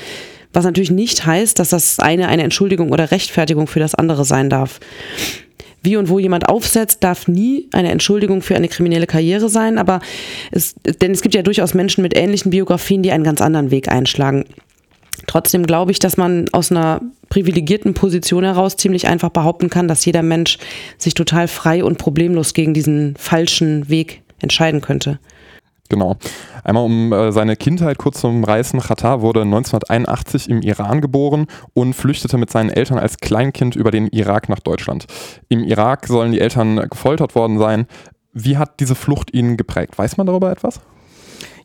Was 0.53 0.65
natürlich 0.65 0.93
nicht 0.93 1.27
heißt, 1.27 1.59
dass 1.59 1.71
das 1.71 1.99
eine 1.99 2.29
eine 2.29 2.45
Entschuldigung 2.45 2.93
oder 2.93 3.11
Rechtfertigung 3.11 3.67
für 3.67 3.81
das 3.81 3.95
andere 3.95 4.25
sein 4.25 4.49
darf 4.49 4.79
wie 5.83 5.97
und 5.97 6.09
wo 6.09 6.19
jemand 6.19 6.49
aufsetzt, 6.49 7.05
darf 7.05 7.29
nie 7.29 7.69
eine 7.73 7.91
Entschuldigung 7.91 8.43
für 8.43 8.57
eine 8.57 8.69
kriminelle 8.69 9.07
Karriere 9.07 9.49
sein, 9.49 9.79
aber 9.79 10.01
es, 10.51 10.75
denn 11.01 11.13
es 11.13 11.23
gibt 11.23 11.35
ja 11.35 11.43
durchaus 11.43 11.75
Menschen 11.75 12.03
mit 12.03 12.17
ähnlichen 12.17 12.51
Biografien, 12.51 13.03
die 13.03 13.13
einen 13.13 13.25
ganz 13.25 13.41
anderen 13.41 13.71
Weg 13.71 13.89
einschlagen. 13.89 14.45
Trotzdem 15.27 15.67
glaube 15.67 15.91
ich, 15.91 15.99
dass 15.99 16.17
man 16.17 16.47
aus 16.53 16.71
einer 16.71 17.01
privilegierten 17.29 17.95
Position 17.95 18.45
heraus 18.45 18.77
ziemlich 18.77 19.07
einfach 19.07 19.31
behaupten 19.31 19.69
kann, 19.69 19.89
dass 19.89 20.05
jeder 20.05 20.23
Mensch 20.23 20.59
sich 20.97 21.15
total 21.15 21.49
frei 21.49 21.85
und 21.85 21.99
problemlos 21.99 22.55
gegen 22.55 22.73
diesen 22.73 23.15
falschen 23.17 23.89
Weg 23.89 24.23
entscheiden 24.41 24.81
könnte. 24.81 25.19
Genau. 25.88 26.16
Einmal 26.64 26.85
um 26.85 27.12
äh, 27.12 27.33
seine 27.33 27.57
Kindheit 27.57 27.99
kurz 27.99 28.21
zu 28.21 28.28
umreißen. 28.28 28.80
Khatar 28.80 29.23
wurde 29.23 29.42
1981 29.42 30.50
im 30.50 30.61
Iran 30.61 31.00
geboren 31.00 31.47
und 31.73 31.95
flüchtete 31.95 32.37
mit 32.37 32.50
seinen 32.50 32.71
Eltern 32.71 32.99
als 32.99 33.18
Kleinkind 33.18 33.75
über 33.75 33.90
den 33.90 34.09
Irak 34.09 34.49
nach 34.49 34.61
Deutschland. 34.61 35.07
Im 35.49 35.64
Irak 35.64 36.07
sollen 36.07 36.33
die 36.33 36.40
Eltern 36.40 36.76
gefoltert 36.88 37.35
worden 37.35 37.59
sein. 37.59 37.87
Wie 38.33 38.59
hat 38.59 38.80
diese 38.80 38.95
Flucht 38.95 39.33
ihn 39.33 39.57
geprägt? 39.57 39.99
Weiß 39.99 40.16
man 40.16 40.26
darüber 40.26 40.50
etwas? 40.50 40.80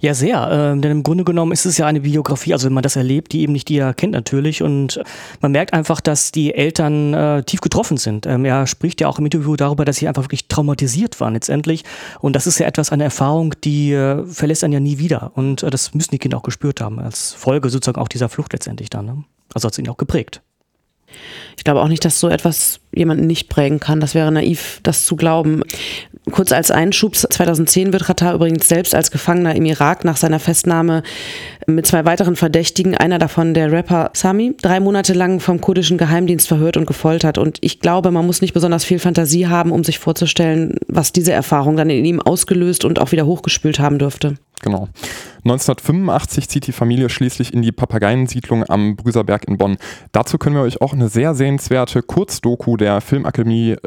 Ja, 0.04 0.14
sehr. 0.14 0.50
Ähm, 0.52 0.82
denn 0.82 0.92
im 0.92 1.02
Grunde 1.02 1.24
genommen 1.24 1.54
ist 1.54 1.66
es 1.66 1.78
ja 1.78 1.88
eine 1.88 2.02
Biografie, 2.02 2.52
also 2.52 2.66
wenn 2.66 2.74
man 2.74 2.84
das 2.84 2.98
erlebt, 2.98 3.32
die 3.32 3.40
eben 3.40 3.54
nicht 3.54 3.70
jeder 3.70 3.94
kennt 3.94 4.12
natürlich. 4.12 4.62
Und 4.62 5.02
man 5.40 5.54
merkt 5.54 5.72
einfach, 5.72 6.02
dass 6.02 6.34
die 6.34 6.54
Eltern 6.54 7.14
äh, 7.14 7.44
tief 7.44 7.62
getroffen 7.62 7.96
sind. 7.96 8.26
Ähm, 8.26 8.44
er 8.44 8.68
spricht 8.68 9.00
ja 9.00 9.08
auch 9.08 9.18
im 9.18 9.24
Interview 9.24 9.56
darüber, 9.56 9.86
dass 9.86 9.96
sie 9.96 10.10
einfach 10.10 10.24
wirklich 10.24 10.50
traumatisiert 10.50 11.22
waren 11.22 11.36
letztendlich. 11.36 11.86
Und 12.20 12.36
das 12.36 12.48
ist 12.48 12.60
ja 12.60 12.68
etwas, 12.68 12.92
eine 12.92 13.06
Erfahrung, 13.06 13.56
die 13.64 13.94
äh, 13.94 14.26
verlässt 14.26 14.66
einen 14.66 14.74
ja 14.74 14.82
nie 14.82 14.98
wieder. 14.98 15.32
Und 15.36 15.64
äh, 15.64 15.70
das 15.70 15.94
müssen 15.94 16.12
die 16.12 16.20
Kinder 16.20 16.36
auch 16.36 16.44
gespürt 16.44 16.82
haben, 16.82 17.00
als 17.00 17.32
Folge 17.32 17.70
sozusagen 17.70 18.02
auch 18.02 18.10
dieser 18.10 18.28
Flucht 18.28 18.52
letztendlich 18.52 18.90
dann. 18.90 19.06
Ne? 19.06 19.24
Also 19.54 19.68
hat 19.68 19.72
es 19.72 19.80
ihn 19.80 19.88
auch 19.88 19.96
geprägt. 19.96 20.42
Ich 21.58 21.64
glaube 21.64 21.82
auch 21.82 21.88
nicht, 21.88 22.04
dass 22.04 22.20
so 22.20 22.30
etwas 22.30 22.80
jemanden 22.94 23.28
nicht 23.28 23.50
prägen 23.50 23.80
kann. 23.80 24.00
Das 24.00 24.16
wäre 24.16 24.32
naiv, 24.32 24.80
das 24.84 25.06
zu 25.06 25.16
glauben. 25.16 25.64
Kurz 26.32 26.52
als 26.52 26.72
Einschub, 26.72 27.16
2010 27.16 27.92
wird 27.92 28.06
Qatar 28.06 28.36
übrigens 28.36 28.70
selbst 28.70 28.96
als 28.96 29.12
Gefangener 29.12 29.56
im 29.56 29.66
Irak 29.66 30.06
nach 30.06 30.18
seiner 30.18 30.40
Festnahme 30.40 31.04
mit 31.68 31.86
zwei 31.86 32.06
weiteren 32.06 32.36
Verdächtigen, 32.36 32.96
einer 32.96 33.20
davon 33.20 33.54
der 33.54 33.72
Rapper 33.72 34.12
Sami, 34.14 34.56
drei 34.62 34.80
Monate 34.80 35.14
lang 35.14 35.40
vom 35.40 35.60
kurdischen 35.62 35.98
Geheimdienst 35.98 36.48
verhört 36.48 36.78
und 36.78 36.86
gefoltert. 36.86 37.38
Und 37.38 37.58
ich 37.62 37.80
glaube, 37.80 38.12
man 38.12 38.26
muss 38.26 38.42
nicht 38.42 38.54
besonders 38.54 38.86
viel 38.86 39.00
Fantasie 39.00 39.48
haben, 39.48 39.72
um 39.72 39.84
sich 39.84 40.00
vorzustellen, 40.00 40.78
was 40.88 41.12
diese 41.12 41.34
Erfahrung 41.34 41.76
dann 41.76 41.90
in 41.90 42.06
ihm 42.06 42.22
ausgelöst 42.22 42.86
und 42.86 43.00
auch 43.00 43.12
wieder 43.12 43.26
hochgespült 43.26 43.80
haben 43.80 44.00
dürfte. 44.00 44.36
Genau. 44.64 44.88
1985 45.44 46.48
zieht 46.48 46.68
die 46.68 46.72
Familie 46.72 47.10
schließlich 47.10 47.54
in 47.54 47.62
die 47.62 47.74
Papageiensiedlung 47.74 48.64
am 48.68 48.96
Brüserberg 48.96 49.46
in 49.46 49.58
Bonn. 49.58 49.78
Dazu 50.14 50.38
können 50.38 50.56
wir 50.56 50.64
euch 50.64 50.82
auch 50.82 50.94
eine 50.94 51.10
sehr 51.10 51.36
sehenswerte 51.36 52.02
Kurzdoku 52.02 52.78
der 52.78 53.02
Filmakademie 53.02 53.72
äh, 53.72 53.78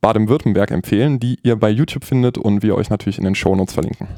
Baden-Württemberg 0.00 0.70
empfehlen, 0.70 1.20
die 1.20 1.38
ihr 1.42 1.56
bei 1.56 1.70
YouTube 1.70 2.04
findet 2.04 2.38
und 2.38 2.62
wir 2.62 2.74
euch 2.74 2.90
natürlich 2.90 3.18
in 3.18 3.24
den 3.24 3.34
Shownotes 3.34 3.74
verlinken. 3.74 4.08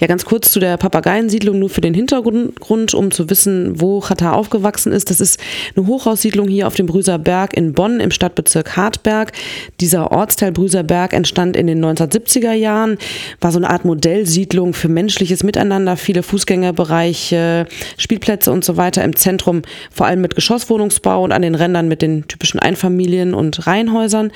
Ja, 0.00 0.06
ganz 0.06 0.24
kurz 0.24 0.52
zu 0.52 0.60
der 0.60 0.76
Papageiensiedlung, 0.76 1.58
nur 1.58 1.70
für 1.70 1.80
den 1.80 1.92
Hintergrund, 1.92 2.94
um 2.94 3.10
zu 3.10 3.28
wissen, 3.30 3.80
wo 3.80 4.00
Chata 4.00 4.32
aufgewachsen 4.32 4.92
ist. 4.92 5.10
Das 5.10 5.20
ist 5.20 5.40
eine 5.74 5.88
Hochhaussiedlung 5.88 6.46
hier 6.46 6.68
auf 6.68 6.76
dem 6.76 6.86
Brüser 6.86 7.18
Berg 7.18 7.56
in 7.56 7.72
Bonn 7.72 7.98
im 7.98 8.12
Stadtbezirk 8.12 8.76
Hartberg. 8.76 9.32
Dieser 9.80 10.12
Ortsteil 10.12 10.52
Brüser 10.52 10.84
Berg 10.84 11.12
entstand 11.12 11.56
in 11.56 11.66
den 11.66 11.84
1970er 11.84 12.52
Jahren, 12.52 12.96
war 13.40 13.50
so 13.50 13.58
eine 13.58 13.70
Art 13.70 13.84
Modellsiedlung 13.84 14.72
für 14.72 14.88
menschliches 14.88 15.42
Miteinander, 15.42 15.96
viele 15.96 16.22
Fußgängerbereiche, 16.22 17.66
Spielplätze 17.96 18.52
und 18.52 18.64
so 18.64 18.76
weiter 18.76 19.02
im 19.02 19.16
Zentrum, 19.16 19.62
vor 19.90 20.06
allem 20.06 20.20
mit 20.20 20.36
Geschosswohnungsbau 20.36 21.24
und 21.24 21.32
an 21.32 21.42
den 21.42 21.56
Rändern 21.56 21.88
mit 21.88 22.02
den 22.02 22.28
typischen 22.28 22.60
Einfamilien- 22.60 23.34
und 23.34 23.66
Reihenhäusern. 23.66 24.30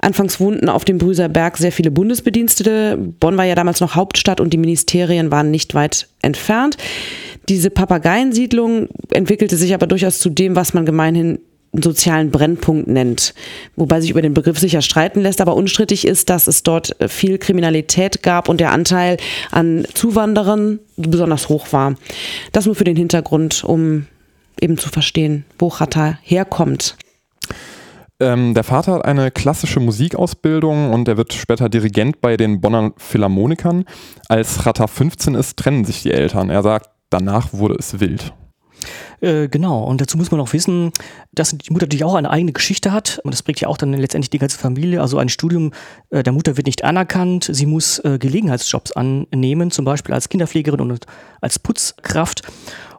Anfangs 0.00 0.40
wohnten 0.40 0.68
auf 0.68 0.84
dem 0.84 0.98
Brüser 0.98 1.28
Berg 1.28 1.58
sehr 1.58 1.72
viele 1.72 1.90
Bundesbedienstete. 1.90 2.98
Bonn 3.20 3.36
war 3.36 3.44
ja 3.44 3.54
damals 3.54 3.80
noch 3.80 3.94
Hauptstadt 3.94 4.40
und 4.40 4.52
die 4.52 4.58
Ministerien 4.58 5.30
waren 5.30 5.50
nicht 5.50 5.74
weit 5.74 6.08
entfernt. 6.22 6.76
Diese 7.48 7.70
Papageiensiedlung 7.70 8.88
entwickelte 9.12 9.56
sich 9.56 9.74
aber 9.74 9.86
durchaus 9.86 10.18
zu 10.18 10.30
dem, 10.30 10.56
was 10.56 10.72
man 10.72 10.86
gemeinhin 10.86 11.38
einen 11.72 11.82
sozialen 11.82 12.30
Brennpunkt 12.30 12.88
nennt. 12.88 13.34
Wobei 13.76 14.00
sich 14.00 14.10
über 14.10 14.22
den 14.22 14.34
Begriff 14.34 14.58
sicher 14.58 14.82
streiten 14.82 15.20
lässt, 15.20 15.40
aber 15.40 15.54
unstrittig 15.54 16.06
ist, 16.06 16.30
dass 16.30 16.46
es 16.46 16.62
dort 16.62 16.96
viel 17.08 17.38
Kriminalität 17.38 18.22
gab 18.22 18.48
und 18.48 18.60
der 18.60 18.72
Anteil 18.72 19.18
an 19.50 19.84
Zuwanderern 19.94 20.80
besonders 20.96 21.48
hoch 21.48 21.72
war. 21.72 21.94
Das 22.52 22.66
nur 22.66 22.74
für 22.74 22.84
den 22.84 22.96
Hintergrund, 22.96 23.62
um 23.62 24.06
eben 24.60 24.78
zu 24.78 24.88
verstehen, 24.88 25.44
wo 25.58 25.70
Chata 25.70 26.18
herkommt. 26.22 26.96
Ähm, 28.20 28.52
der 28.52 28.64
Vater 28.64 28.92
hat 28.92 29.04
eine 29.04 29.30
klassische 29.30 29.80
Musikausbildung 29.80 30.92
und 30.92 31.08
er 31.08 31.16
wird 31.16 31.32
später 31.32 31.68
Dirigent 31.68 32.20
bei 32.20 32.36
den 32.36 32.60
Bonner 32.60 32.92
Philharmonikern. 32.98 33.84
Als 34.28 34.66
Rata 34.66 34.86
15 34.86 35.34
ist, 35.34 35.56
trennen 35.56 35.84
sich 35.86 36.02
die 36.02 36.12
Eltern. 36.12 36.50
Er 36.50 36.62
sagt, 36.62 36.90
danach 37.08 37.52
wurde 37.52 37.76
es 37.78 37.98
wild. 37.98 38.34
Äh, 39.20 39.48
genau, 39.48 39.84
und 39.84 40.00
dazu 40.00 40.16
muss 40.16 40.30
man 40.30 40.40
auch 40.40 40.52
wissen, 40.52 40.92
dass 41.32 41.50
die 41.50 41.72
Mutter 41.72 41.84
natürlich 41.86 42.04
auch 42.04 42.14
eine 42.14 42.30
eigene 42.30 42.52
Geschichte 42.52 42.92
hat. 42.92 43.20
Und 43.24 43.32
das 43.32 43.42
prägt 43.42 43.60
ja 43.60 43.68
auch 43.68 43.76
dann 43.76 43.92
letztendlich 43.92 44.30
die 44.30 44.38
ganze 44.38 44.58
Familie. 44.58 45.00
Also 45.00 45.18
ein 45.18 45.28
Studium 45.28 45.72
äh, 46.10 46.22
der 46.22 46.32
Mutter 46.32 46.56
wird 46.56 46.66
nicht 46.66 46.84
anerkannt. 46.84 47.48
Sie 47.50 47.66
muss 47.66 47.98
äh, 48.00 48.18
Gelegenheitsjobs 48.18 48.92
annehmen, 48.92 49.70
zum 49.70 49.84
Beispiel 49.84 50.14
als 50.14 50.28
Kinderpflegerin 50.28 50.80
und 50.80 51.06
als 51.40 51.58
Putzkraft. 51.58 52.42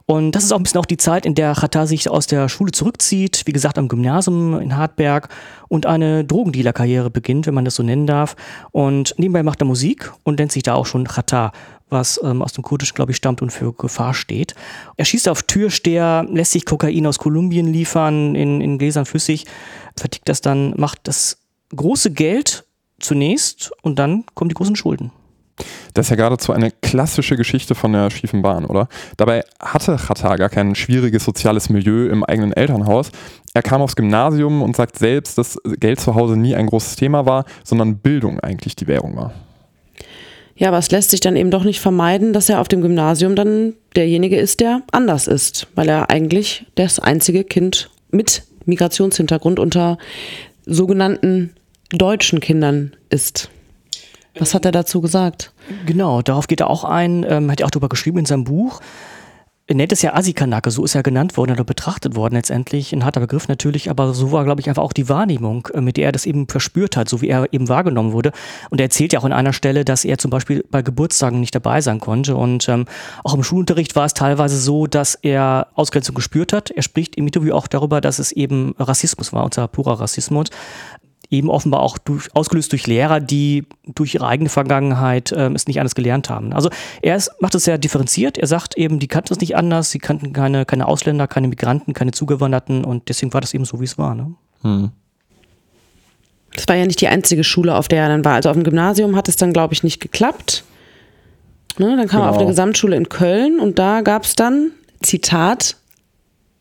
Und 0.06 0.32
das 0.32 0.44
ist 0.44 0.52
auch 0.52 0.58
ein 0.58 0.62
bisschen 0.62 0.80
auch 0.80 0.86
die 0.86 0.96
Zeit, 0.96 1.26
in 1.26 1.34
der 1.34 1.54
Chata 1.54 1.86
sich 1.86 2.08
aus 2.10 2.26
der 2.26 2.48
Schule 2.48 2.72
zurückzieht, 2.72 3.42
wie 3.46 3.52
gesagt 3.52 3.78
am 3.78 3.88
Gymnasium 3.88 4.60
in 4.60 4.76
Hartberg 4.76 5.28
und 5.68 5.86
eine 5.86 6.24
Drogendealer-Karriere 6.24 7.10
beginnt, 7.10 7.46
wenn 7.46 7.54
man 7.54 7.64
das 7.64 7.76
so 7.76 7.82
nennen 7.82 8.06
darf. 8.06 8.36
Und 8.72 9.14
nebenbei 9.18 9.42
macht 9.42 9.62
er 9.62 9.66
Musik 9.66 10.12
und 10.24 10.38
nennt 10.38 10.52
sich 10.52 10.62
da 10.62 10.74
auch 10.74 10.86
schon 10.86 11.06
Chata, 11.06 11.52
was 11.88 12.18
ähm, 12.24 12.42
aus 12.42 12.52
dem 12.52 12.64
Kurdischen, 12.64 12.94
glaube 12.94 13.12
ich, 13.12 13.16
stammt 13.16 13.42
und 13.42 13.50
für 13.50 13.72
Gefahr 13.72 14.14
steht. 14.14 14.54
Er 14.96 15.04
schießt 15.04 15.28
auf 15.28 15.44
Türsteher, 15.44 16.26
lässt 16.28 16.52
sich 16.52 16.64
Kokain 16.64 17.06
aus 17.06 17.18
Kolumbien 17.18 17.72
liefern, 17.72 18.34
in, 18.34 18.60
in 18.60 18.78
Gläsern 18.78 19.06
flüssig, 19.06 19.46
vertickt 19.96 20.28
das 20.28 20.40
dann, 20.40 20.74
macht 20.76 21.00
das 21.04 21.38
große 21.76 22.10
Geld 22.10 22.64
zunächst 22.98 23.70
und 23.82 23.98
dann 23.98 24.24
kommen 24.34 24.48
die 24.48 24.54
großen 24.54 24.76
Schulden. 24.76 25.12
Das 25.94 26.06
ist 26.06 26.10
ja 26.10 26.16
geradezu 26.16 26.52
eine 26.52 26.70
klassische 26.70 27.36
Geschichte 27.36 27.74
von 27.74 27.92
der 27.92 28.10
schiefen 28.10 28.42
Bahn, 28.42 28.64
oder? 28.64 28.88
Dabei 29.16 29.44
hatte 29.60 29.96
Chata 29.96 30.36
gar 30.36 30.48
kein 30.48 30.74
schwieriges 30.74 31.24
soziales 31.24 31.68
Milieu 31.68 32.08
im 32.08 32.24
eigenen 32.24 32.52
Elternhaus. 32.52 33.10
Er 33.54 33.62
kam 33.62 33.82
aufs 33.82 33.96
Gymnasium 33.96 34.62
und 34.62 34.76
sagt 34.76 34.98
selbst, 34.98 35.36
dass 35.36 35.58
Geld 35.78 36.00
zu 36.00 36.14
Hause 36.14 36.36
nie 36.36 36.54
ein 36.54 36.66
großes 36.66 36.96
Thema 36.96 37.26
war, 37.26 37.44
sondern 37.64 37.98
Bildung 37.98 38.40
eigentlich 38.40 38.76
die 38.76 38.86
Währung 38.86 39.16
war. 39.16 39.32
Ja, 40.54 40.68
aber 40.68 40.78
es 40.78 40.90
lässt 40.90 41.10
sich 41.10 41.20
dann 41.20 41.36
eben 41.36 41.50
doch 41.50 41.64
nicht 41.64 41.80
vermeiden, 41.80 42.32
dass 42.32 42.48
er 42.48 42.60
auf 42.60 42.68
dem 42.68 42.82
Gymnasium 42.82 43.36
dann 43.36 43.74
derjenige 43.96 44.38
ist, 44.38 44.60
der 44.60 44.82
anders 44.92 45.26
ist, 45.26 45.66
weil 45.74 45.88
er 45.88 46.10
eigentlich 46.10 46.66
das 46.74 46.98
einzige 46.98 47.44
Kind 47.44 47.90
mit 48.10 48.44
Migrationshintergrund 48.64 49.58
unter 49.58 49.98
sogenannten 50.64 51.50
deutschen 51.90 52.40
Kindern 52.40 52.94
ist. 53.10 53.50
Was 54.38 54.54
hat 54.54 54.64
er 54.64 54.72
dazu 54.72 55.00
gesagt? 55.00 55.52
Genau, 55.86 56.22
darauf 56.22 56.46
geht 56.46 56.60
er 56.60 56.70
auch 56.70 56.84
ein, 56.84 57.24
ähm, 57.28 57.50
hat 57.50 57.60
er 57.60 57.66
auch 57.66 57.70
darüber 57.70 57.88
geschrieben 57.88 58.18
in 58.18 58.26
seinem 58.26 58.44
Buch. 58.44 58.80
Er 59.68 59.76
nennt 59.76 59.92
es 59.92 60.02
ja 60.02 60.12
Asikanake, 60.12 60.72
so 60.72 60.84
ist 60.84 60.96
er 60.96 61.04
genannt 61.04 61.36
worden 61.36 61.52
oder 61.52 61.62
betrachtet 61.62 62.16
worden 62.16 62.34
letztendlich. 62.34 62.92
Ein 62.92 63.04
harter 63.04 63.20
Begriff 63.20 63.46
natürlich, 63.46 63.90
aber 63.90 64.12
so 64.12 64.32
war, 64.32 64.44
glaube 64.44 64.60
ich, 64.60 64.68
einfach 64.68 64.82
auch 64.82 64.92
die 64.92 65.08
Wahrnehmung, 65.08 65.68
äh, 65.72 65.80
mit 65.80 65.96
der 65.96 66.06
er 66.06 66.12
das 66.12 66.26
eben 66.26 66.48
verspürt 66.48 66.96
hat, 66.96 67.08
so 67.08 67.22
wie 67.22 67.28
er 67.28 67.52
eben 67.52 67.68
wahrgenommen 67.68 68.12
wurde. 68.12 68.32
Und 68.70 68.80
er 68.80 68.86
erzählt 68.86 69.12
ja 69.12 69.20
auch 69.20 69.24
an 69.24 69.32
einer 69.32 69.52
Stelle, 69.52 69.84
dass 69.84 70.04
er 70.04 70.18
zum 70.18 70.30
Beispiel 70.30 70.64
bei 70.70 70.82
Geburtstagen 70.82 71.38
nicht 71.38 71.54
dabei 71.54 71.80
sein 71.80 72.00
konnte. 72.00 72.34
Und 72.34 72.68
ähm, 72.68 72.86
auch 73.22 73.34
im 73.34 73.44
Schulunterricht 73.44 73.94
war 73.94 74.04
es 74.04 74.14
teilweise 74.14 74.58
so, 74.58 74.88
dass 74.88 75.14
er 75.14 75.68
Ausgrenzung 75.74 76.16
gespürt 76.16 76.52
hat. 76.52 76.70
Er 76.70 76.82
spricht 76.82 77.14
im 77.16 77.26
Interview 77.26 77.54
auch 77.54 77.68
darüber, 77.68 78.00
dass 78.00 78.18
es 78.18 78.32
eben 78.32 78.74
Rassismus 78.80 79.32
war, 79.32 79.44
unser 79.44 79.68
purer 79.68 80.00
Rassismus 80.00 80.48
eben 81.32 81.50
offenbar 81.50 81.80
auch 81.80 81.98
durch, 81.98 82.28
ausgelöst 82.34 82.70
durch 82.72 82.86
Lehrer, 82.86 83.18
die 83.20 83.64
durch 83.86 84.14
ihre 84.14 84.26
eigene 84.26 84.50
Vergangenheit 84.50 85.32
ähm, 85.36 85.54
es 85.54 85.66
nicht 85.66 85.80
anders 85.80 85.94
gelernt 85.94 86.30
haben. 86.30 86.52
Also 86.52 86.68
er 87.00 87.16
ist, 87.16 87.30
macht 87.40 87.54
es 87.54 87.64
sehr 87.64 87.78
differenziert. 87.78 88.38
Er 88.38 88.46
sagt 88.46 88.76
eben, 88.76 88.98
die 88.98 89.08
kannten 89.08 89.32
es 89.32 89.40
nicht 89.40 89.56
anders, 89.56 89.90
sie 89.90 89.98
kannten 89.98 90.32
keine, 90.32 90.66
keine 90.66 90.86
Ausländer, 90.86 91.26
keine 91.26 91.48
Migranten, 91.48 91.94
keine 91.94 92.12
Zugewanderten 92.12 92.84
und 92.84 93.08
deswegen 93.08 93.32
war 93.32 93.40
das 93.40 93.54
eben 93.54 93.64
so, 93.64 93.80
wie 93.80 93.84
es 93.84 93.98
war. 93.98 94.14
Ne? 94.14 94.34
Hm. 94.62 94.90
Das 96.54 96.68
war 96.68 96.76
ja 96.76 96.84
nicht 96.84 97.00
die 97.00 97.08
einzige 97.08 97.44
Schule, 97.44 97.74
auf 97.74 97.88
der 97.88 98.02
er 98.02 98.08
dann 98.08 98.24
war. 98.24 98.34
Also 98.34 98.50
auf 98.50 98.56
dem 98.56 98.64
Gymnasium 98.64 99.16
hat 99.16 99.28
es 99.28 99.36
dann, 99.36 99.54
glaube 99.54 99.72
ich, 99.72 99.82
nicht 99.82 100.00
geklappt. 100.00 100.64
Ne, 101.78 101.96
dann 101.96 102.06
kam 102.08 102.20
genau. 102.20 102.24
er 102.24 102.28
auf 102.28 102.36
eine 102.36 102.44
genau. 102.44 102.50
Gesamtschule 102.50 102.96
in 102.96 103.08
Köln 103.08 103.58
und 103.58 103.78
da 103.78 104.02
gab 104.02 104.24
es 104.24 104.36
dann, 104.36 104.72
Zitat, 105.00 105.76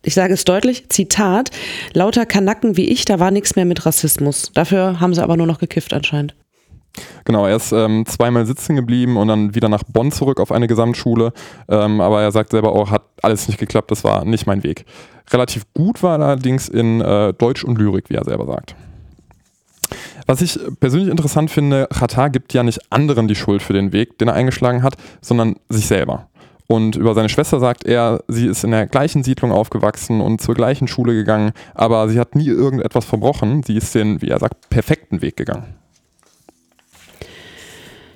ich 0.03 0.13
sage 0.13 0.33
es 0.33 0.45
deutlich, 0.45 0.89
Zitat, 0.89 1.51
lauter 1.93 2.25
Kanacken 2.25 2.77
wie 2.77 2.89
ich, 2.89 3.05
da 3.05 3.19
war 3.19 3.31
nichts 3.31 3.55
mehr 3.55 3.65
mit 3.65 3.85
Rassismus. 3.85 4.51
Dafür 4.53 4.99
haben 4.99 5.13
sie 5.13 5.23
aber 5.23 5.37
nur 5.37 5.47
noch 5.47 5.59
gekifft 5.59 5.93
anscheinend. 5.93 6.35
Genau, 7.23 7.45
er 7.45 7.55
ist 7.55 7.71
ähm, 7.71 8.05
zweimal 8.05 8.45
sitzen 8.45 8.75
geblieben 8.75 9.15
und 9.15 9.27
dann 9.27 9.55
wieder 9.55 9.69
nach 9.69 9.83
Bonn 9.83 10.11
zurück 10.11 10.39
auf 10.39 10.51
eine 10.51 10.67
Gesamtschule. 10.67 11.31
Ähm, 11.69 12.01
aber 12.01 12.21
er 12.21 12.31
sagt 12.31 12.51
selber 12.51 12.73
auch, 12.73 12.91
hat 12.91 13.03
alles 13.21 13.47
nicht 13.47 13.59
geklappt, 13.59 13.91
das 13.91 14.03
war 14.03 14.25
nicht 14.25 14.45
mein 14.45 14.63
Weg. 14.63 14.85
Relativ 15.31 15.63
gut 15.73 16.03
war 16.03 16.19
er 16.19 16.25
allerdings 16.25 16.67
in 16.67 16.99
äh, 16.99 17.33
Deutsch 17.33 17.63
und 17.63 17.77
Lyrik, 17.77 18.09
wie 18.09 18.15
er 18.15 18.25
selber 18.25 18.45
sagt. 18.45 18.75
Was 20.25 20.41
ich 20.41 20.59
persönlich 20.79 21.09
interessant 21.09 21.51
finde, 21.51 21.87
Chata 21.91 22.27
gibt 22.29 22.53
ja 22.53 22.63
nicht 22.63 22.79
anderen 22.91 23.27
die 23.27 23.35
Schuld 23.35 23.61
für 23.61 23.73
den 23.73 23.91
Weg, 23.93 24.17
den 24.17 24.27
er 24.27 24.33
eingeschlagen 24.33 24.83
hat, 24.83 24.95
sondern 25.21 25.55
sich 25.69 25.87
selber. 25.87 26.29
Und 26.71 26.95
über 26.95 27.13
seine 27.13 27.27
Schwester 27.27 27.59
sagt 27.59 27.83
er, 27.83 28.23
sie 28.29 28.47
ist 28.47 28.63
in 28.63 28.71
der 28.71 28.87
gleichen 28.87 29.23
Siedlung 29.23 29.51
aufgewachsen 29.51 30.21
und 30.21 30.39
zur 30.39 30.55
gleichen 30.55 30.87
Schule 30.87 31.11
gegangen, 31.13 31.51
aber 31.73 32.07
sie 32.07 32.17
hat 32.17 32.33
nie 32.33 32.47
irgendetwas 32.47 33.03
verbrochen. 33.03 33.61
Sie 33.61 33.75
ist 33.75 33.93
den, 33.93 34.21
wie 34.21 34.29
er 34.29 34.39
sagt, 34.39 34.69
perfekten 34.69 35.21
Weg 35.21 35.35
gegangen. 35.35 35.75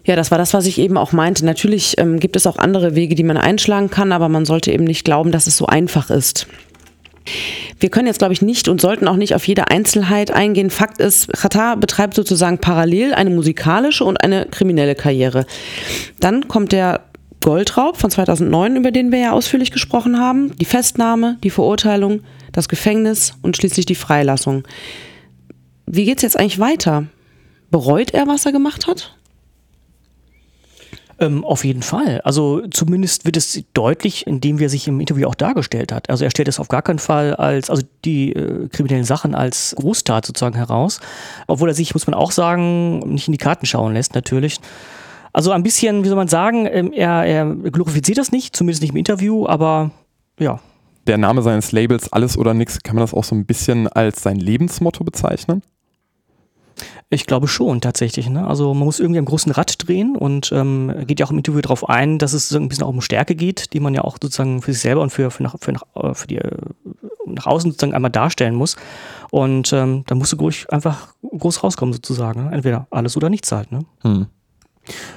Ja, 0.06 0.16
das 0.16 0.32
war 0.32 0.38
das, 0.38 0.54
was 0.54 0.68
ich 0.68 0.78
eben 0.78 0.96
auch 0.96 1.12
meinte. 1.12 1.44
Natürlich 1.44 1.96
ähm, 1.98 2.18
gibt 2.18 2.38
es 2.38 2.48
auch 2.48 2.58
andere 2.58 2.96
Wege, 2.96 3.16
die 3.16 3.26
man 3.26 3.36
einschlagen 3.36 3.90
kann, 3.90 4.14
aber 4.14 4.30
man 4.30 4.46
sollte 4.46 4.72
eben 4.72 4.86
nicht 4.86 5.04
glauben, 5.04 5.34
dass 5.34 5.48
es 5.48 5.58
so 5.58 5.66
einfach 5.66 6.10
ist. 6.10 6.48
Wir 7.82 7.90
können 7.90 8.08
jetzt, 8.08 8.20
glaube 8.20 8.32
ich, 8.32 8.42
nicht 8.42 8.70
und 8.70 8.80
sollten 8.80 9.10
auch 9.10 9.18
nicht 9.18 9.36
auf 9.36 9.46
jede 9.46 9.70
Einzelheit 9.70 10.32
eingehen. 10.32 10.70
Fakt 10.70 11.02
ist, 11.02 11.28
Qatar 11.34 11.76
betreibt 11.76 12.14
sozusagen 12.14 12.60
parallel 12.60 13.16
eine 13.16 13.32
musikalische 13.32 14.06
und 14.06 14.16
eine 14.16 14.46
kriminelle 14.46 14.96
Karriere. 14.96 15.46
Dann 16.22 16.48
kommt 16.48 16.72
der 16.72 17.02
Goldraub 17.46 17.98
von 17.98 18.10
2009, 18.10 18.76
über 18.76 18.90
den 18.90 19.12
wir 19.12 19.20
ja 19.20 19.32
ausführlich 19.32 19.70
gesprochen 19.70 20.20
haben, 20.20 20.58
die 20.58 20.66
Festnahme, 20.66 21.38
die 21.44 21.52
Verurteilung, 21.52 22.22
das 22.52 22.68
Gefängnis 22.68 23.34
und 23.44 23.56
schließlich 23.56 23.86
die 23.86 23.94
Freilassung. 23.94 24.64
Wie 25.86 26.06
geht 26.06 26.18
es 26.18 26.24
jetzt 26.24 26.40
eigentlich 26.40 26.58
weiter? 26.58 27.06
Bereut 27.70 28.16
er, 28.16 28.26
was 28.26 28.48
er 28.48 28.52
gemacht 28.52 28.88
hat? 28.88 29.16
Ähm, 31.20 31.46
auf 31.46 31.64
jeden 31.64 31.84
Fall. 31.84 32.20
Also 32.22 32.66
zumindest 32.72 33.26
wird 33.26 33.38
es 33.38 33.64
deutlich, 33.76 34.26
indem 34.26 34.58
er 34.58 34.70
sich 34.70 34.88
im 34.88 35.00
Interview 35.00 35.28
auch 35.28 35.36
dargestellt 35.36 35.92
hat. 35.92 36.10
Also 36.10 36.24
er 36.24 36.32
stellt 36.32 36.48
es 36.48 36.60
auf 36.60 36.68
gar 36.68 36.82
keinen 36.82 36.98
Fall 36.98 37.36
als, 37.36 37.70
also 37.70 37.84
die 38.06 38.34
äh, 38.34 38.70
kriminellen 38.70 39.06
Sachen 39.06 39.36
als 39.36 39.76
Großtat 39.78 40.26
sozusagen 40.26 40.56
heraus. 40.56 41.00
Obwohl 41.46 41.70
er 41.70 41.76
sich, 41.76 41.94
muss 41.94 42.08
man 42.08 42.16
auch 42.16 42.32
sagen, 42.32 43.02
nicht 43.02 43.28
in 43.28 43.34
die 43.34 43.38
Karten 43.38 43.68
schauen 43.68 43.94
lässt 43.94 44.16
natürlich. 44.16 44.60
Also 45.36 45.52
ein 45.52 45.64
bisschen, 45.64 46.06
wie 46.06 46.08
soll 46.08 46.16
man 46.16 46.30
sagen, 46.30 46.66
ähm, 46.66 46.94
er, 46.94 47.26
er 47.26 47.54
glorifiziert 47.56 48.18
das 48.18 48.32
nicht, 48.32 48.56
zumindest 48.56 48.82
nicht 48.82 48.92
im 48.92 48.96
Interview, 48.96 49.46
aber 49.46 49.92
ja. 50.40 50.62
Der 51.08 51.18
Name 51.18 51.42
seines 51.42 51.74
Labels 51.74 52.14
Alles 52.14 52.38
oder 52.38 52.54
Nix, 52.54 52.82
kann 52.82 52.96
man 52.96 53.04
das 53.04 53.14
auch 53.14 53.26
so 53.26 53.36
ein 53.36 53.46
bisschen 53.46 53.90
als 53.90 54.24
sein 54.24 54.38
Lebensmotto 54.38 55.04
bezeichnen? 55.04 55.62
Ich 57.10 57.26
glaube 57.26 57.50
schon, 57.50 57.82
tatsächlich. 57.82 58.30
Ne? 58.30 58.48
Also 58.48 58.74
man 58.74 58.86
muss 58.86 59.02
irgendwie 59.02 59.20
am 59.20 59.26
großen 59.26 59.52
Rad 59.52 59.86
drehen 59.86 60.16
und 60.16 60.54
ähm, 60.54 61.04
geht 61.06 61.20
ja 61.20 61.26
auch 61.26 61.32
im 61.32 61.38
Interview 61.40 61.60
darauf 61.60 61.90
ein, 61.90 62.18
dass 62.18 62.32
es 62.32 62.56
ein 62.56 62.70
bisschen 62.70 62.86
auch 62.86 62.90
um 62.90 63.02
Stärke 63.02 63.36
geht, 63.36 63.74
die 63.74 63.82
man 63.82 63.94
ja 63.94 64.06
auch 64.06 64.18
sozusagen 64.22 64.62
für 64.62 64.72
sich 64.72 64.84
selber 64.84 65.02
und 65.02 65.10
für, 65.10 65.32
für, 65.32 65.44
nach, 65.44 65.56
für, 65.60 65.74
nach, 65.74 65.84
äh, 65.96 66.14
für 66.14 66.28
die, 66.28 66.38
äh, 66.38 66.50
nach 67.26 67.46
außen 67.46 67.72
sozusagen 67.72 67.94
einmal 67.94 68.10
darstellen 68.10 68.56
muss. 68.56 68.78
Und 69.32 69.74
ähm, 69.74 70.06
da 70.08 70.16
musst 70.16 70.32
du 70.32 70.38
ruhig 70.38 70.66
einfach 70.70 71.14
groß 71.38 71.62
rauskommen 71.62 71.92
sozusagen. 71.92 72.46
Ne? 72.46 72.52
Entweder 72.54 72.88
alles 72.90 73.18
oder 73.18 73.30
nichts 73.30 73.52
halt. 73.52 73.74
Ne? 73.74 73.82
Hm. 74.04 74.28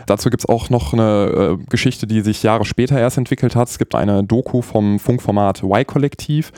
Dazu 0.07 0.31
gibt 0.31 0.43
es 0.43 0.49
auch 0.49 0.71
noch 0.71 0.93
eine 0.93 1.59
äh, 1.61 1.65
Geschichte, 1.69 2.07
die 2.07 2.21
sich 2.23 2.43
Jahre 2.43 2.65
später 2.65 2.99
erst 2.99 3.19
entwickelt 3.19 3.57
hat. 3.57 3.69
Es 3.69 3.79
gibt 3.79 3.95
eine 3.95 4.25
Doku 4.25 4.63
vom 4.63 4.99
Funkformat 4.99 5.63
Y-Kollektiv. 5.63 6.53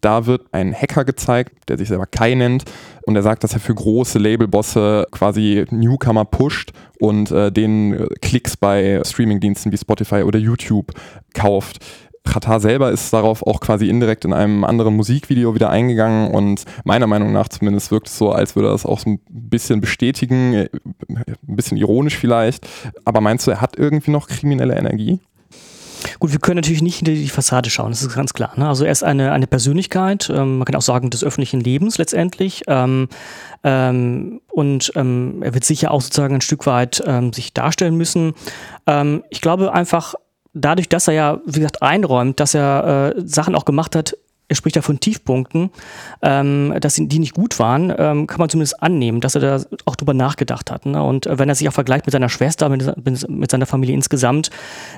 Da 0.00 0.26
wird 0.26 0.46
ein 0.52 0.74
Hacker 0.74 1.04
gezeigt, 1.04 1.68
der 1.68 1.76
sich 1.76 1.88
selber 1.88 2.06
Kai 2.06 2.34
nennt. 2.34 2.64
Und 3.02 3.16
er 3.16 3.22
sagt, 3.22 3.44
dass 3.44 3.52
er 3.52 3.60
für 3.60 3.74
große 3.74 4.18
Labelbosse 4.18 5.06
quasi 5.10 5.66
Newcomer 5.70 6.24
pusht 6.24 6.72
und 6.98 7.30
äh, 7.30 7.52
den 7.52 7.92
äh, 7.94 8.06
Klicks 8.22 8.56
bei 8.56 9.02
Streamingdiensten 9.04 9.72
wie 9.72 9.78
Spotify 9.78 10.22
oder 10.22 10.38
YouTube 10.38 10.92
kauft. 11.34 11.84
Qatar 12.24 12.60
selber 12.60 12.90
ist 12.90 13.12
darauf 13.12 13.46
auch 13.46 13.60
quasi 13.60 13.88
indirekt 13.88 14.24
in 14.24 14.32
einem 14.32 14.64
anderen 14.64 14.94
Musikvideo 14.94 15.54
wieder 15.54 15.70
eingegangen 15.70 16.30
und 16.30 16.64
meiner 16.84 17.06
Meinung 17.06 17.32
nach 17.32 17.48
zumindest 17.48 17.90
wirkt 17.90 18.08
es 18.08 18.18
so, 18.18 18.30
als 18.30 18.54
würde 18.56 18.68
er 18.68 18.72
das 18.72 18.86
auch 18.86 19.00
so 19.00 19.10
ein 19.10 19.20
bisschen 19.28 19.80
bestätigen, 19.80 20.54
äh, 20.54 20.68
ein 21.08 21.56
bisschen 21.56 21.76
ironisch 21.76 22.16
vielleicht. 22.16 22.68
Aber 23.04 23.20
meinst 23.20 23.46
du, 23.46 23.50
er 23.50 23.60
hat 23.60 23.76
irgendwie 23.76 24.10
noch 24.10 24.28
kriminelle 24.28 24.76
Energie? 24.76 25.20
Gut, 26.18 26.32
wir 26.32 26.38
können 26.38 26.56
natürlich 26.56 26.82
nicht 26.82 26.96
hinter 26.96 27.12
die 27.12 27.28
Fassade 27.28 27.70
schauen, 27.70 27.90
das 27.90 28.02
ist 28.02 28.14
ganz 28.14 28.32
klar. 28.32 28.52
Ne? 28.56 28.68
Also 28.68 28.84
er 28.84 28.92
ist 28.92 29.02
eine, 29.02 29.32
eine 29.32 29.46
Persönlichkeit, 29.46 30.30
ähm, 30.34 30.58
man 30.58 30.64
kann 30.64 30.74
auch 30.74 30.82
sagen, 30.82 31.10
des 31.10 31.24
öffentlichen 31.24 31.60
Lebens 31.60 31.98
letztendlich. 31.98 32.62
Ähm, 32.68 33.08
ähm, 33.64 34.40
und 34.48 34.92
ähm, 34.94 35.42
er 35.42 35.54
wird 35.54 35.64
sicher 35.64 35.90
auch 35.90 36.00
sozusagen 36.00 36.36
ein 36.36 36.40
Stück 36.40 36.66
weit 36.66 37.02
ähm, 37.06 37.32
sich 37.32 37.52
darstellen 37.52 37.96
müssen. 37.96 38.34
Ähm, 38.86 39.24
ich 39.30 39.40
glaube 39.40 39.72
einfach, 39.72 40.14
dadurch, 40.52 40.88
dass 40.88 41.08
er 41.08 41.14
ja, 41.14 41.40
wie 41.46 41.60
gesagt, 41.60 41.82
einräumt, 41.82 42.40
dass 42.40 42.54
er 42.54 43.14
äh, 43.16 43.22
Sachen 43.24 43.54
auch 43.54 43.64
gemacht 43.64 43.94
hat, 43.96 44.16
er 44.50 44.56
spricht 44.56 44.74
ja 44.74 44.82
von 44.82 44.98
Tiefpunkten, 44.98 45.70
ähm, 46.22 46.74
dass 46.80 46.94
die 46.94 47.18
nicht 47.20 47.34
gut 47.34 47.60
waren, 47.60 47.94
ähm, 47.96 48.26
kann 48.26 48.40
man 48.40 48.48
zumindest 48.48 48.82
annehmen, 48.82 49.20
dass 49.20 49.36
er 49.36 49.40
da 49.40 49.64
auch 49.84 49.94
drüber 49.94 50.12
nachgedacht 50.12 50.72
hat. 50.72 50.86
Ne? 50.86 51.00
Und 51.00 51.28
wenn 51.30 51.48
er 51.48 51.54
sich 51.54 51.68
auch 51.68 51.72
vergleicht 51.72 52.06
mit 52.06 52.12
seiner 52.12 52.28
Schwester, 52.28 52.68
mit, 52.68 53.28
mit 53.28 53.50
seiner 53.50 53.66
Familie 53.66 53.94
insgesamt, 53.94 54.50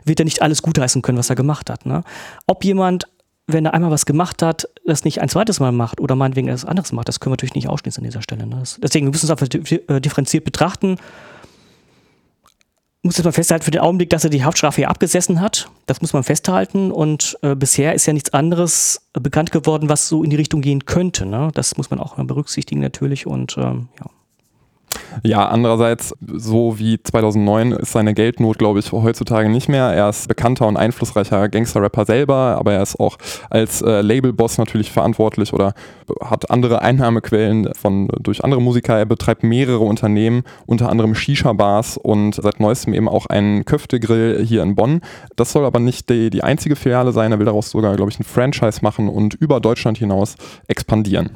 wird 0.07 0.21
er 0.21 0.25
nicht 0.25 0.41
alles 0.41 0.63
gutheißen 0.63 1.03
können, 1.03 1.19
was 1.19 1.29
er 1.29 1.37
gemacht 1.37 1.69
hat. 1.69 1.85
Ne? 1.85 2.03
Ob 2.47 2.65
jemand 2.65 3.07
wenn 3.49 3.67
er 3.67 3.75
einmal 3.75 3.91
was 3.91 4.07
gemacht 4.07 4.41
hat, 4.41 4.69
das 4.87 5.05
nicht 5.05 5.21
ein 5.21 5.29
zweites 5.29 5.59
Mal 5.59 5.73
macht 5.73 6.01
oder 6.01 6.15
meinetwegen 6.15 6.47
etwas 6.47 6.65
anderes 6.65 6.93
macht, 6.93 7.09
das 7.09 7.19
können 7.19 7.33
wir 7.33 7.35
natürlich 7.35 7.57
nicht 7.57 7.69
ausschließen 7.69 8.01
an 8.01 8.09
dieser 8.09 8.23
Stelle. 8.23 8.47
Ne? 8.47 8.63
deswegen 8.79 9.11
müssen 9.11 9.29
wir 9.29 9.35
es 9.35 9.43
einfach 9.43 10.01
differenziert 10.01 10.45
betrachten 10.45 10.97
muss 13.03 13.17
jetzt 13.17 13.25
mal 13.25 13.33
festhalten 13.33 13.65
für 13.65 13.73
den 13.73 13.81
Augenblick, 13.81 14.11
dass 14.11 14.25
er 14.25 14.31
die 14.31 14.45
Haftstrafe 14.45 14.77
hier 14.77 14.91
abgesessen 14.91 15.41
hat. 15.41 15.69
Das 15.87 16.01
muss 16.01 16.13
man 16.13 16.23
festhalten. 16.23 16.93
Und 16.93 17.37
äh, 17.43 17.57
bisher 17.57 17.95
ist 17.95 18.07
ja 18.07 18.13
nichts 18.13 18.33
anderes 18.33 19.09
bekannt 19.13 19.51
geworden, 19.51 19.89
was 19.89 20.09
so 20.09 20.23
in 20.23 20.31
die 20.31 20.37
Richtung 20.37 20.61
gehen 20.61 20.85
könnte. 20.85 21.27
Ne? 21.27 21.51
Das 21.55 21.77
muss 21.77 21.91
man 21.91 21.99
auch 21.99 22.17
berücksichtigen 22.17 22.81
natürlich. 22.81 23.27
Und 23.27 23.57
ähm, 23.59 23.89
ja. 23.99 24.07
Ja, 25.23 25.49
andererseits, 25.49 26.15
so 26.21 26.79
wie 26.79 27.03
2009 27.03 27.73
ist 27.73 27.93
seine 27.93 28.15
Geldnot, 28.15 28.59
glaube 28.59 28.81
ich, 28.81 28.91
heutzutage 28.93 29.49
nicht 29.49 29.69
mehr. 29.69 29.85
Er 29.85 30.09
ist 30.09 30.27
bekannter 30.27 30.67
und 30.67 30.77
einflussreicher 30.77 31.49
Gangster-Rapper 31.49 32.05
selber, 32.05 32.57
aber 32.59 32.73
er 32.73 32.83
ist 32.83 32.99
auch 32.99 33.19
als 33.51 33.83
äh, 33.83 34.01
Labelboss 34.01 34.59
natürlich 34.59 34.91
verantwortlich 34.91 35.53
oder 35.53 35.75
hat 36.21 36.51
andere 36.51 36.83
Einnahmequellen 36.83 37.73
von, 37.75 38.09
durch 38.21 38.43
andere 38.43 38.61
Musiker. 38.61 38.99
Er 38.99 39.07
betreibt 39.07 39.43
mehrere 39.43 39.81
Unternehmen, 39.81 40.43
unter 40.67 40.89
anderem 40.89 41.15
Shisha-Bars 41.15 41.99
und 41.99 42.35
seit 42.35 42.61
neuestem 42.61 42.95
eben 42.95 43.09
auch 43.09 43.27
einen 43.27 43.65
Köftegrill 43.65 44.45
hier 44.45 44.63
in 44.63 44.75
Bonn. 44.75 45.03
Das 45.37 45.53
soll 45.53 45.65
aber 45.65 45.79
nicht 45.79 46.09
die, 46.11 46.31
die 46.31 46.43
einzige 46.43 46.77
Filiale 46.77 47.13
sein. 47.13 47.33
Er 47.33 47.39
will 47.39 47.47
daraus 47.47 47.71
sogar, 47.71 47.95
glaube 47.97 48.11
ich, 48.11 48.19
ein 48.19 48.25
Franchise 48.25 48.81
machen 48.83 49.09
und 49.09 49.35
über 49.35 49.61
Deutschland 49.61 49.99
hinaus 49.99 50.37
expandieren. 50.67 51.31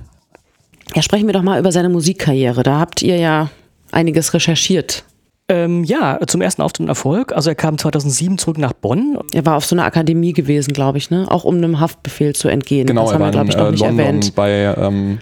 Ja, 0.94 1.02
sprechen 1.02 1.26
wir 1.26 1.32
doch 1.32 1.42
mal 1.42 1.58
über 1.58 1.72
seine 1.72 1.88
Musikkarriere. 1.88 2.62
Da 2.62 2.78
habt 2.78 3.02
ihr 3.02 3.16
ja 3.16 3.50
einiges 3.92 4.34
recherchiert. 4.34 5.04
Ähm, 5.48 5.84
ja, 5.84 6.18
zum 6.26 6.40
ersten 6.40 6.62
Auftritt 6.62 6.88
Erfolg. 6.88 7.32
Also 7.32 7.50
er 7.50 7.54
kam 7.54 7.78
2007 7.78 8.38
zurück 8.38 8.58
nach 8.58 8.72
Bonn. 8.72 9.18
Er 9.32 9.46
war 9.46 9.56
auf 9.56 9.64
so 9.64 9.76
einer 9.76 9.84
Akademie 9.84 10.32
gewesen, 10.32 10.72
glaube 10.72 10.98
ich, 10.98 11.10
ne? 11.10 11.26
Auch 11.30 11.44
um 11.44 11.56
einem 11.56 11.78
Haftbefehl 11.78 12.34
zu 12.34 12.48
entgehen. 12.48 12.86
Genau, 12.86 13.04
das 13.04 13.14
haben 13.14 13.24
wir, 13.24 13.30
glaube 13.30 13.48
ich, 13.50 13.56
noch 13.56 13.68
äh, 13.68 13.70
nicht 13.70 13.80
London 13.80 13.98
erwähnt. 14.00 14.34
bei 14.34 14.74
ähm, 14.76 15.18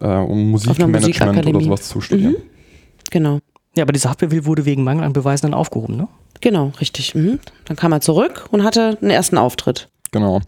äh, 0.00 0.06
um 0.06 0.50
Musikmanagement 0.52 1.46
oder 1.46 1.60
sowas 1.60 1.88
zu 1.88 2.00
studieren. 2.00 2.32
Mhm. 2.32 2.42
Genau. 3.10 3.38
Ja, 3.76 3.82
aber 3.82 3.92
dieser 3.92 4.10
Haftbefehl 4.10 4.46
wurde 4.46 4.64
wegen 4.64 4.84
Mangel 4.84 5.04
an 5.04 5.12
Beweisen 5.12 5.50
dann 5.50 5.54
aufgehoben, 5.54 5.96
ne? 5.96 6.08
Genau, 6.40 6.72
richtig. 6.80 7.14
Mhm. 7.14 7.38
Dann 7.66 7.76
kam 7.76 7.92
er 7.92 8.00
zurück 8.00 8.46
und 8.50 8.64
hatte 8.64 8.96
einen 9.00 9.10
ersten 9.10 9.36
Auftritt. 9.36 9.88
Genau. 10.10 10.40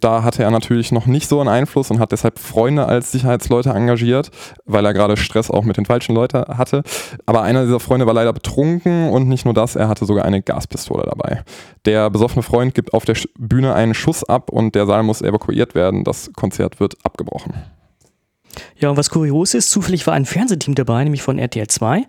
Da 0.00 0.22
hatte 0.22 0.42
er 0.42 0.50
natürlich 0.50 0.92
noch 0.92 1.06
nicht 1.06 1.28
so 1.28 1.40
einen 1.40 1.48
Einfluss 1.48 1.90
und 1.90 2.00
hat 2.00 2.12
deshalb 2.12 2.38
Freunde 2.38 2.86
als 2.86 3.12
Sicherheitsleute 3.12 3.70
engagiert, 3.70 4.30
weil 4.64 4.84
er 4.84 4.92
gerade 4.92 5.16
Stress 5.16 5.50
auch 5.50 5.64
mit 5.64 5.76
den 5.76 5.86
falschen 5.86 6.14
Leuten 6.14 6.44
hatte. 6.58 6.82
Aber 7.26 7.42
einer 7.42 7.64
dieser 7.64 7.80
Freunde 7.80 8.06
war 8.06 8.14
leider 8.14 8.32
betrunken 8.32 9.10
und 9.10 9.28
nicht 9.28 9.44
nur 9.44 9.54
das, 9.54 9.76
er 9.76 9.88
hatte 9.88 10.04
sogar 10.04 10.24
eine 10.24 10.42
Gaspistole 10.42 11.04
dabei. 11.04 11.44
Der 11.84 12.10
besoffene 12.10 12.42
Freund 12.42 12.74
gibt 12.74 12.92
auf 12.92 13.04
der 13.04 13.16
Bühne 13.38 13.74
einen 13.74 13.94
Schuss 13.94 14.24
ab 14.24 14.50
und 14.50 14.74
der 14.74 14.86
Saal 14.86 15.02
muss 15.02 15.22
evakuiert 15.22 15.74
werden. 15.74 16.04
Das 16.04 16.30
Konzert 16.34 16.80
wird 16.80 16.94
abgebrochen. 17.04 17.54
Ja, 18.76 18.90
und 18.90 18.96
was 18.96 19.10
kurios 19.10 19.54
ist, 19.54 19.70
zufällig 19.70 20.06
war 20.06 20.14
ein 20.14 20.26
Fernsehteam 20.26 20.74
dabei, 20.74 21.04
nämlich 21.04 21.22
von 21.22 21.38
RTL 21.38 21.66
2. 21.66 22.04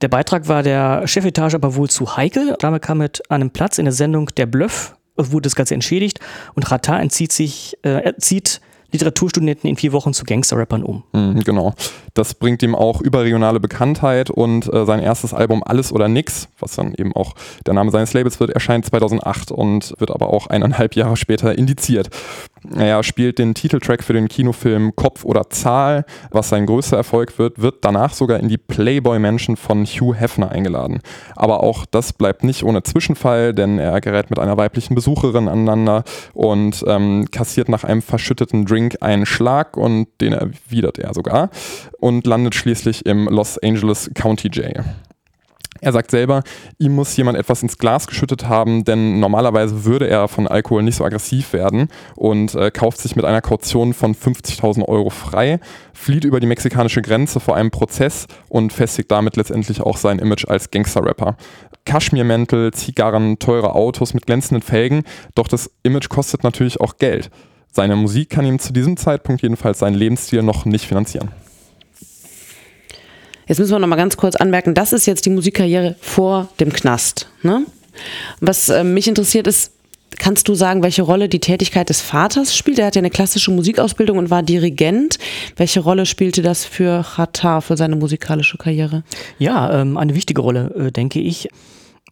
Der 0.00 0.08
Beitrag 0.08 0.48
war 0.48 0.62
der 0.62 1.06
Chefetage 1.06 1.54
aber 1.54 1.76
wohl 1.76 1.88
zu 1.88 2.16
heikel. 2.16 2.56
Damit 2.58 2.82
kam 2.82 2.98
mit 2.98 3.30
einem 3.30 3.50
Platz 3.50 3.78
in 3.78 3.84
der 3.84 3.92
Sendung 3.92 4.26
Der 4.36 4.46
Bluff 4.46 4.96
wurde 5.30 5.42
das 5.42 5.54
Ganze 5.54 5.74
entschädigt 5.74 6.20
und 6.54 6.70
Rata 6.70 6.98
entzieht 6.98 7.32
sich, 7.32 7.76
äh, 7.82 8.14
zieht 8.18 8.60
Literaturstudenten 8.92 9.68
in 9.68 9.76
vier 9.76 9.92
Wochen 9.92 10.12
zu 10.12 10.24
Gangster-Rappern 10.24 10.82
um. 10.82 11.02
Mhm, 11.12 11.40
genau. 11.44 11.74
Das 12.14 12.34
bringt 12.34 12.62
ihm 12.62 12.74
auch 12.74 13.00
überregionale 13.00 13.58
Bekanntheit 13.58 14.30
und 14.30 14.72
äh, 14.72 14.84
sein 14.84 15.00
erstes 15.00 15.32
Album 15.32 15.62
Alles 15.64 15.92
oder 15.92 16.08
Nix, 16.08 16.48
was 16.58 16.76
dann 16.76 16.94
eben 16.94 17.14
auch 17.14 17.34
der 17.66 17.74
Name 17.74 17.90
seines 17.90 18.12
Labels 18.12 18.38
wird, 18.38 18.50
erscheint 18.50 18.84
2008 18.84 19.50
und 19.50 19.94
wird 19.98 20.10
aber 20.10 20.28
auch 20.28 20.46
eineinhalb 20.48 20.94
Jahre 20.94 21.16
später 21.16 21.56
indiziert. 21.56 22.10
Er 22.76 23.02
spielt 23.02 23.38
den 23.38 23.54
Titeltrack 23.54 24.04
für 24.04 24.12
den 24.12 24.28
Kinofilm 24.28 24.94
Kopf 24.94 25.24
oder 25.24 25.50
Zahl, 25.50 26.04
was 26.30 26.50
sein 26.50 26.66
größter 26.66 26.96
Erfolg 26.96 27.38
wird, 27.38 27.60
wird 27.60 27.76
danach 27.80 28.12
sogar 28.12 28.38
in 28.38 28.48
die 28.48 28.58
Playboy 28.58 29.18
Mansion 29.18 29.56
von 29.56 29.84
Hugh 29.84 30.14
Hefner 30.14 30.52
eingeladen. 30.52 31.00
Aber 31.34 31.62
auch 31.62 31.86
das 31.90 32.12
bleibt 32.12 32.44
nicht 32.44 32.62
ohne 32.62 32.82
Zwischenfall, 32.82 33.54
denn 33.54 33.78
er 33.78 34.00
gerät 34.00 34.30
mit 34.30 34.38
einer 34.38 34.56
weiblichen 34.58 34.94
Besucherin 34.94 35.48
aneinander 35.48 36.04
und 36.34 36.84
ähm, 36.86 37.26
kassiert 37.30 37.68
nach 37.68 37.84
einem 37.84 38.02
verschütteten 38.02 38.66
Drink 38.66 38.98
einen 39.00 39.26
Schlag 39.26 39.76
und 39.76 40.08
den 40.20 40.32
erwidert 40.32 40.98
er 40.98 41.14
sogar 41.14 41.50
und 42.02 42.26
landet 42.26 42.56
schließlich 42.56 43.06
im 43.06 43.28
Los 43.28 43.58
Angeles 43.58 44.10
County 44.14 44.50
Jail. 44.52 44.84
Er 45.80 45.92
sagt 45.92 46.10
selber, 46.10 46.42
ihm 46.78 46.94
muss 46.94 47.16
jemand 47.16 47.38
etwas 47.38 47.62
ins 47.62 47.78
Glas 47.78 48.06
geschüttet 48.06 48.48
haben, 48.48 48.84
denn 48.84 49.18
normalerweise 49.18 49.84
würde 49.84 50.08
er 50.08 50.28
von 50.28 50.46
Alkohol 50.46 50.82
nicht 50.82 50.96
so 50.96 51.04
aggressiv 51.04 51.52
werden 51.52 51.88
und 52.14 52.54
äh, 52.54 52.70
kauft 52.70 52.98
sich 52.98 53.16
mit 53.16 53.24
einer 53.24 53.40
Kaution 53.40 53.92
von 53.94 54.14
50.000 54.14 54.86
Euro 54.86 55.10
frei, 55.10 55.58
flieht 55.92 56.24
über 56.24 56.38
die 56.38 56.46
mexikanische 56.46 57.02
Grenze 57.02 57.40
vor 57.40 57.56
einem 57.56 57.72
Prozess 57.72 58.26
und 58.48 58.72
festigt 58.72 59.10
damit 59.10 59.36
letztendlich 59.36 59.80
auch 59.80 59.96
sein 59.96 60.18
Image 60.20 60.46
als 60.46 60.70
Gangster-Rapper. 60.70 61.36
Kaschmirmäntel, 61.84 62.72
Zigarren, 62.72 63.40
teure 63.40 63.74
Autos 63.74 64.14
mit 64.14 64.26
glänzenden 64.26 64.62
Felgen, 64.62 65.02
doch 65.34 65.48
das 65.48 65.70
Image 65.82 66.08
kostet 66.08 66.44
natürlich 66.44 66.80
auch 66.80 66.96
Geld. 66.98 67.30
Seine 67.72 67.96
Musik 67.96 68.30
kann 68.30 68.46
ihm 68.46 68.60
zu 68.60 68.72
diesem 68.72 68.96
Zeitpunkt 68.96 69.42
jedenfalls 69.42 69.80
seinen 69.80 69.94
Lebensstil 69.94 70.42
noch 70.42 70.64
nicht 70.64 70.86
finanzieren. 70.86 71.30
Jetzt 73.46 73.58
müssen 73.58 73.72
wir 73.72 73.78
noch 73.78 73.88
mal 73.88 73.96
ganz 73.96 74.16
kurz 74.16 74.36
anmerken, 74.36 74.74
das 74.74 74.92
ist 74.92 75.06
jetzt 75.06 75.26
die 75.26 75.30
Musikkarriere 75.30 75.96
vor 76.00 76.48
dem 76.60 76.72
Knast. 76.72 77.28
Ne? 77.42 77.66
Was 78.40 78.68
äh, 78.68 78.84
mich 78.84 79.08
interessiert 79.08 79.46
ist, 79.46 79.72
Kannst 80.18 80.48
du 80.48 80.54
sagen, 80.54 80.82
welche 80.82 81.02
Rolle 81.02 81.28
die 81.28 81.40
Tätigkeit 81.40 81.88
des 81.88 82.00
Vaters 82.00 82.54
spielt? 82.54 82.78
Er 82.78 82.86
hat 82.86 82.94
ja 82.94 83.00
eine 83.00 83.10
klassische 83.10 83.50
Musikausbildung 83.50 84.18
und 84.18 84.30
war 84.30 84.42
Dirigent. 84.42 85.18
Welche 85.56 85.80
Rolle 85.80 86.06
spielte 86.06 86.42
das 86.42 86.64
für 86.64 87.02
Khatar, 87.02 87.62
für 87.62 87.76
seine 87.76 87.96
musikalische 87.96 88.58
Karriere? 88.58 89.04
Ja, 89.38 89.80
ähm, 89.80 89.96
eine 89.96 90.14
wichtige 90.14 90.40
Rolle, 90.40 90.72
äh, 90.76 90.92
denke 90.92 91.18
ich. 91.18 91.48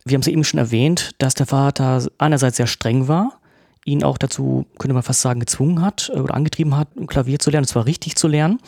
Wir 0.04 0.14
haben 0.14 0.22
es 0.22 0.28
eben 0.28 0.44
schon 0.44 0.58
erwähnt, 0.58 1.10
dass 1.18 1.34
der 1.34 1.46
Vater 1.46 2.06
einerseits 2.18 2.56
sehr 2.56 2.66
streng 2.66 3.06
war, 3.06 3.39
ihn 3.84 4.04
auch 4.04 4.18
dazu, 4.18 4.66
könnte 4.78 4.94
man 4.94 5.02
fast 5.02 5.22
sagen, 5.22 5.40
gezwungen 5.40 5.82
hat 5.82 6.10
äh, 6.14 6.18
oder 6.18 6.34
angetrieben 6.34 6.76
hat, 6.76 6.88
Klavier 7.06 7.38
zu 7.38 7.50
lernen, 7.50 7.64
und 7.64 7.68
zwar 7.68 7.86
richtig 7.86 8.16
zu 8.16 8.28
lernen. 8.28 8.60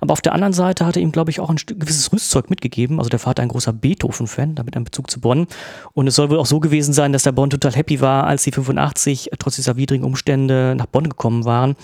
Aber 0.00 0.12
auf 0.12 0.20
der 0.20 0.32
anderen 0.32 0.52
Seite 0.52 0.86
hat 0.86 0.96
er 0.96 1.02
ihm, 1.02 1.12
glaube 1.12 1.30
ich, 1.30 1.40
auch 1.40 1.50
ein 1.50 1.56
gewisses 1.66 2.12
Rüstzeug 2.12 2.50
mitgegeben. 2.50 2.98
Also 2.98 3.10
der 3.10 3.18
Vater 3.18 3.42
ein 3.42 3.48
großer 3.48 3.72
Beethoven-Fan, 3.72 4.54
damit 4.54 4.76
ein 4.76 4.84
Bezug 4.84 5.10
zu 5.10 5.20
Bonn. 5.20 5.46
Und 5.92 6.06
es 6.06 6.14
soll 6.14 6.30
wohl 6.30 6.38
auch 6.38 6.46
so 6.46 6.60
gewesen 6.60 6.92
sein, 6.94 7.12
dass 7.12 7.24
der 7.24 7.32
Bonn 7.32 7.50
total 7.50 7.72
happy 7.72 8.00
war, 8.00 8.24
als 8.24 8.44
sie 8.44 8.52
85 8.52 9.30
trotz 9.38 9.56
dieser 9.56 9.76
widrigen 9.76 10.04
Umstände 10.04 10.74
nach 10.76 10.86
Bonn 10.86 11.08
gekommen 11.08 11.44
waren. 11.44 11.76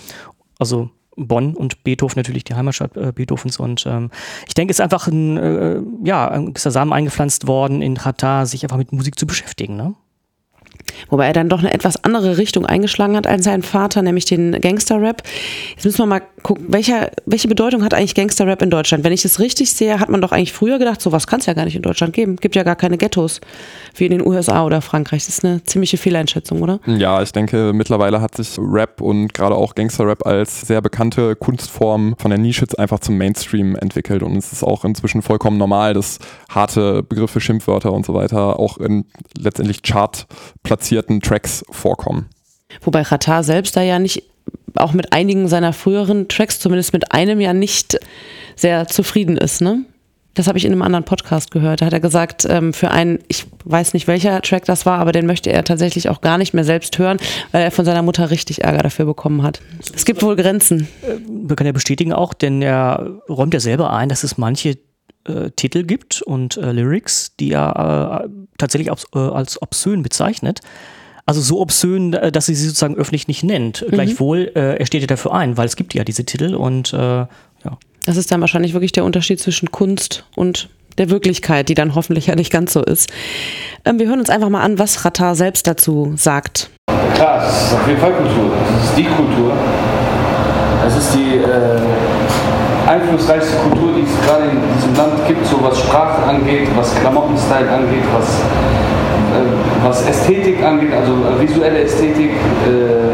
Also 0.59 0.89
Bonn 1.17 1.55
und 1.55 1.83
Beethoven 1.83 2.17
natürlich 2.17 2.43
die 2.43 2.53
Heimatstadt 2.53 2.95
äh, 2.95 3.11
Beethovens 3.11 3.57
und 3.57 3.85
ähm, 3.87 4.11
ich 4.47 4.53
denke, 4.53 4.71
es 4.71 4.77
ist 4.77 4.83
einfach 4.83 5.07
ein, 5.07 5.37
äh, 5.37 5.81
ja, 6.03 6.29
ein 6.29 6.47
gewisser 6.47 6.69
Samen 6.71 6.93
eingepflanzt 6.93 7.47
worden 7.47 7.81
in 7.81 7.95
Katar, 7.95 8.45
sich 8.45 8.63
einfach 8.63 8.77
mit 8.77 8.93
Musik 8.93 9.17
zu 9.17 9.25
beschäftigen. 9.25 9.75
Ne? 9.75 9.95
Wobei 11.09 11.27
er 11.27 11.33
dann 11.33 11.49
doch 11.49 11.59
eine 11.59 11.73
etwas 11.73 12.03
andere 12.03 12.37
Richtung 12.37 12.65
eingeschlagen 12.65 13.15
hat 13.15 13.27
als 13.27 13.43
sein 13.43 13.63
Vater, 13.63 14.01
nämlich 14.01 14.25
den 14.25 14.59
Gangster-Rap. 14.59 15.23
Jetzt 15.75 15.85
müssen 15.85 15.99
wir 15.99 16.05
mal 16.05 16.21
gucken, 16.43 16.65
welche, 16.69 17.11
welche 17.25 17.47
Bedeutung 17.47 17.83
hat 17.83 17.93
eigentlich 17.93 18.15
Gangster-Rap 18.15 18.61
in 18.61 18.69
Deutschland? 18.69 19.03
Wenn 19.03 19.13
ich 19.13 19.21
das 19.21 19.39
richtig 19.39 19.71
sehe, 19.71 19.99
hat 19.99 20.09
man 20.09 20.21
doch 20.21 20.31
eigentlich 20.31 20.53
früher 20.53 20.79
gedacht, 20.79 21.01
sowas 21.01 21.27
kann 21.27 21.39
es 21.39 21.45
ja 21.45 21.53
gar 21.53 21.65
nicht 21.65 21.75
in 21.75 21.81
Deutschland 21.81 22.13
geben. 22.13 22.35
Gibt 22.37 22.55
ja 22.55 22.63
gar 22.63 22.75
keine 22.75 22.97
Ghettos 22.97 23.41
wie 23.95 24.05
in 24.05 24.11
den 24.11 24.25
USA 24.25 24.65
oder 24.65 24.81
Frankreich. 24.81 25.25
Das 25.25 25.37
ist 25.37 25.45
eine 25.45 25.63
ziemliche 25.63 25.97
Fehleinschätzung, 25.97 26.61
oder? 26.61 26.79
Ja, 26.85 27.21
ich 27.21 27.31
denke, 27.31 27.71
mittlerweile 27.73 28.21
hat 28.21 28.35
sich 28.35 28.57
Rap 28.57 29.01
und 29.01 29.33
gerade 29.33 29.55
auch 29.55 29.75
Gangster-Rap 29.75 30.25
als 30.25 30.61
sehr 30.61 30.81
bekannte 30.81 31.35
Kunstform 31.35 32.15
von 32.17 32.31
der 32.31 32.39
Nische 32.39 32.65
einfach 32.77 32.99
zum 32.99 33.17
Mainstream 33.17 33.75
entwickelt. 33.75 34.23
Und 34.23 34.35
es 34.35 34.51
ist 34.51 34.63
auch 34.63 34.83
inzwischen 34.83 35.21
vollkommen 35.21 35.57
normal, 35.57 35.93
dass 35.93 36.19
harte 36.49 37.03
Begriffe, 37.03 37.39
Schimpfwörter 37.39 37.91
und 37.91 38.05
so 38.05 38.13
weiter 38.13 38.59
auch 38.59 38.77
in 38.77 39.05
letztendlich 39.37 39.81
chartplatzierten 40.77 41.21
Tracks 41.21 41.65
vorkommen. 41.69 42.29
Wobei 42.81 43.03
Qatar 43.03 43.43
selbst 43.43 43.75
da 43.75 43.81
ja 43.81 43.99
nicht, 43.99 44.23
auch 44.75 44.93
mit 44.93 45.13
einigen 45.13 45.47
seiner 45.47 45.73
früheren 45.73 46.27
Tracks, 46.27 46.59
zumindest 46.59 46.93
mit 46.93 47.11
einem 47.11 47.39
ja 47.39 47.53
nicht 47.53 47.99
sehr 48.55 48.87
zufrieden 48.87 49.37
ist, 49.37 49.61
ne? 49.61 49.85
Das 50.35 50.47
habe 50.47 50.59
ich 50.59 50.65
in 50.65 50.71
einem 50.71 50.83
anderen 50.83 51.03
Podcast 51.03 51.49
gehört. 51.49 51.81
Da 51.81 51.87
hat 51.87 51.93
er 51.93 51.99
gesagt, 51.99 52.45
ähm, 52.47 52.71
für 52.71 52.91
einen, 52.91 53.17
ich 53.27 53.47
weiß 53.65 53.95
nicht 53.95 54.05
welcher 54.05 54.39
Track 54.43 54.65
das 54.65 54.85
war, 54.85 54.99
aber 54.99 55.11
den 55.11 55.25
möchte 55.25 55.51
er 55.51 55.63
tatsächlich 55.63 56.09
auch 56.09 56.21
gar 56.21 56.37
nicht 56.37 56.53
mehr 56.53 56.63
selbst 56.63 56.99
hören, 56.99 57.17
weil 57.51 57.63
er 57.63 57.71
von 57.71 57.85
seiner 57.85 58.03
Mutter 58.03 58.29
richtig 58.29 58.63
Ärger 58.63 58.83
dafür 58.83 59.05
bekommen 59.05 59.41
hat. 59.41 59.61
Es 59.95 60.05
gibt 60.05 60.21
wohl 60.21 60.35
Grenzen. 60.35 60.87
Wir 61.01 61.55
können 61.55 61.65
ja 61.65 61.73
bestätigen 61.73 62.13
auch, 62.13 62.35
denn 62.35 62.61
er 62.61 63.19
räumt 63.27 63.55
ja 63.55 63.59
selber 63.59 63.91
ein, 63.91 64.09
dass 64.09 64.23
es 64.23 64.37
manche 64.37 64.77
äh, 65.27 65.51
Titel 65.51 65.83
gibt 65.83 66.21
und 66.21 66.57
äh, 66.57 66.71
Lyrics, 66.71 67.35
die 67.39 67.51
er 67.51 68.25
äh, 68.25 68.29
tatsächlich 68.57 68.91
als, 68.91 69.05
äh, 69.15 69.19
als 69.19 69.61
obszön 69.61 70.03
bezeichnet. 70.03 70.61
Also 71.25 71.41
so 71.41 71.59
obszön, 71.59 72.13
äh, 72.13 72.31
dass 72.31 72.45
sie 72.45 72.55
sie 72.55 72.67
sozusagen 72.67 72.95
öffentlich 72.95 73.27
nicht 73.27 73.43
nennt. 73.43 73.83
Mhm. 73.85 73.91
Gleichwohl, 73.91 74.51
äh, 74.55 74.77
er 74.77 74.85
steht 74.85 75.01
ja 75.01 75.07
dafür 75.07 75.33
ein, 75.33 75.57
weil 75.57 75.65
es 75.65 75.75
gibt 75.75 75.93
ja 75.93 76.03
diese 76.03 76.25
Titel 76.25 76.55
und 76.55 76.91
ja. 76.91 77.27
Das 78.05 78.15
ist 78.15 78.31
dann 78.31 78.39
wahrscheinlich 78.39 78.71
wirklich 78.71 78.93
der 78.93 79.03
Unterschied 79.03 79.39
zwischen 79.39 79.69
Kunst 79.71 80.23
und 80.35 80.69
der 80.97 81.09
Wirklichkeit, 81.09 81.69
die 81.69 81.73
dann 81.73 81.95
hoffentlich 81.95 82.27
ja 82.27 82.35
nicht 82.35 82.51
ganz 82.51 82.73
so 82.73 82.83
ist. 82.83 83.11
Ähm, 83.85 83.99
wir 83.99 84.07
hören 84.07 84.19
uns 84.19 84.29
einfach 84.29 84.49
mal 84.49 84.61
an, 84.61 84.79
was 84.79 85.05
Rattar 85.05 85.35
selbst 85.35 85.67
dazu 85.67 86.13
sagt. 86.15 86.69
Klar, 87.15 87.45
es 87.47 87.67
ist 87.67 87.73
auf 87.73 87.87
jeden 87.87 87.99
Fall 87.99 88.13
Kultur. 88.13 88.51
Es 88.77 88.89
ist 88.89 88.97
die 88.97 89.05
Kultur. 89.05 89.53
Es 90.85 90.95
ist 90.95 91.15
die 91.15 91.35
äh, 91.37 91.81
einflussreichste 92.97 93.57
Kultur, 93.57 93.93
die 93.97 94.03
es 94.03 94.15
gerade 94.25 94.45
in 94.51 94.59
diesem 94.75 94.95
Land 94.95 95.25
gibt, 95.27 95.45
so 95.45 95.61
was 95.61 95.79
Sprache 95.79 96.23
angeht, 96.23 96.67
was 96.75 96.93
Klamottenstyle 96.95 97.69
angeht, 97.69 98.05
was, 98.13 98.27
äh, 99.37 99.85
was 99.85 100.07
Ästhetik 100.07 100.63
angeht, 100.63 100.93
also 100.93 101.13
äh, 101.13 101.41
visuelle 101.41 101.79
Ästhetik. 101.79 102.31
Äh, 102.65 103.07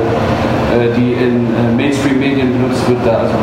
äh, 0.74 0.90
die 0.98 1.14
in 1.14 1.46
äh, 1.54 1.76
Mainstream-Medien 1.76 2.52
benutzt 2.54 2.88
wird. 2.90 3.06
Da, 3.06 3.30
also 3.30 3.36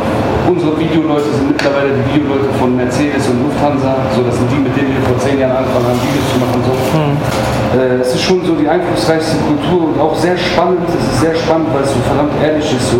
unsere 0.50 0.76
Videoleute 0.79 1.31
sind 1.31 1.48
mittlerweile 1.48 1.90
die 1.94 2.14
Videoleute 2.14 2.50
von 2.59 2.76
Mercedes 2.76 3.29
und 3.29 3.44
Lufthansa, 3.44 3.96
so 4.16 4.22
das 4.22 4.37
sind 4.37 4.50
die, 4.50 4.59
mit 4.59 4.76
denen 4.76 4.90
wir 4.96 5.03
vor 5.07 5.18
zehn 5.18 5.38
Jahren 5.38 5.57
angefangen 5.59 5.87
haben, 5.87 6.00
Videos 6.03 6.26
zu 6.33 6.38
machen. 6.42 6.59
So. 6.66 6.74
Mhm. 6.98 8.00
es 8.00 8.14
ist 8.14 8.22
schon 8.22 8.44
so 8.44 8.55
die 8.55 8.68
einflussreichste 8.68 9.37
Kultur 9.46 9.88
und 9.88 10.00
auch 10.00 10.16
sehr 10.16 10.37
spannend. 10.37 10.81
Es 10.88 10.94
ist 10.94 11.20
sehr 11.20 11.35
spannend, 11.37 11.68
weil 11.72 11.83
es 11.83 11.92
so 11.92 12.00
verdammt 12.00 12.33
ehrlich 12.42 12.64
ist. 12.64 12.90
So. 12.90 12.98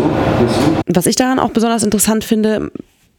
Was 0.87 1.05
ich 1.07 1.17
daran 1.17 1.39
auch 1.39 1.49
besonders 1.49 1.83
interessant 1.83 2.23
finde, 2.23 2.71